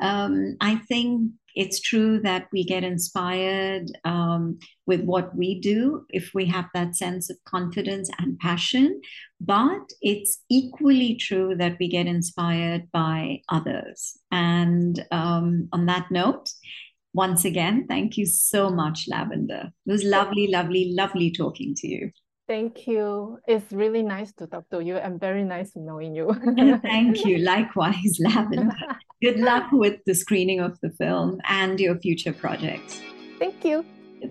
um, 0.00 0.56
I 0.60 0.76
think 0.76 1.32
it's 1.54 1.80
true 1.80 2.20
that 2.20 2.48
we 2.52 2.64
get 2.64 2.82
inspired 2.82 3.86
um, 4.04 4.58
with 4.86 5.02
what 5.02 5.36
we 5.36 5.60
do 5.60 6.04
if 6.10 6.32
we 6.34 6.46
have 6.46 6.66
that 6.74 6.96
sense 6.96 7.30
of 7.30 7.36
confidence 7.44 8.10
and 8.18 8.38
passion. 8.40 9.00
But 9.40 9.92
it's 10.00 10.42
equally 10.50 11.14
true 11.14 11.54
that 11.58 11.76
we 11.78 11.88
get 11.88 12.06
inspired 12.06 12.90
by 12.90 13.42
others. 13.48 14.18
And 14.32 15.04
um, 15.12 15.68
on 15.72 15.86
that 15.86 16.10
note, 16.10 16.50
once 17.14 17.44
again, 17.44 17.86
thank 17.88 18.16
you 18.16 18.26
so 18.26 18.70
much, 18.70 19.06
Lavender. 19.08 19.70
It 19.86 19.90
was 19.90 20.04
lovely, 20.04 20.48
lovely, 20.48 20.92
lovely 20.92 21.30
talking 21.30 21.74
to 21.76 21.88
you. 21.88 22.10
Thank 22.46 22.86
you. 22.86 23.38
It's 23.46 23.72
really 23.72 24.02
nice 24.02 24.32
to 24.34 24.46
talk 24.46 24.68
to 24.70 24.80
you 24.84 24.96
and 24.96 25.18
very 25.18 25.44
nice 25.44 25.72
knowing 25.76 26.14
you. 26.14 26.34
Thank 26.82 27.24
you. 27.24 27.38
Likewise, 27.38 28.18
Lavender. 28.20 28.76
Good 29.22 29.38
luck 29.38 29.72
with 29.72 30.00
the 30.04 30.14
screening 30.14 30.60
of 30.60 30.78
the 30.82 30.90
film 30.90 31.40
and 31.48 31.80
your 31.80 31.98
future 32.00 32.34
projects. 32.34 33.00
Thank 33.38 33.64
you. 33.64 33.84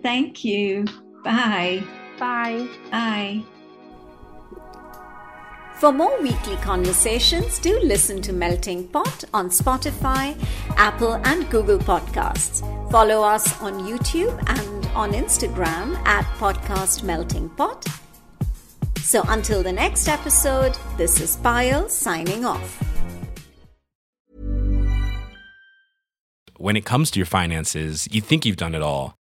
Thank 0.04 0.44
you. 0.44 0.86
Bye. 1.24 1.84
Bye. 2.20 2.68
Bye. 2.92 3.44
For 5.76 5.92
more 5.92 6.22
weekly 6.22 6.56
conversations, 6.58 7.60
do 7.60 7.78
listen 7.82 8.22
to 8.22 8.32
Melting 8.32 8.88
Pot 8.88 9.26
on 9.34 9.50
Spotify, 9.50 10.36
Apple, 10.78 11.16
and 11.26 11.50
Google 11.50 11.78
Podcasts. 11.78 12.62
Follow 12.90 13.22
us 13.22 13.62
on 13.62 13.80
YouTube 13.82 14.38
and 14.48 14.86
on 14.96 15.12
Instagram 15.12 15.96
at 16.06 16.24
Podcast 16.38 17.04
Melting 17.04 17.50
Pot. 17.50 17.86
So 19.00 19.24
until 19.28 19.62
the 19.62 19.74
next 19.74 20.08
episode, 20.08 20.78
this 20.98 21.20
is 21.20 21.36
Payal 21.38 21.90
signing 21.90 22.46
off. 22.46 22.82
When 26.58 26.78
it 26.78 26.86
comes 26.86 27.12
to 27.12 27.20
your 27.20 27.26
finances, 27.26 28.08
you 28.10 28.22
think 28.22 28.46
you've 28.46 28.56
done 28.56 28.74
it 28.74 28.82
all. 28.82 29.18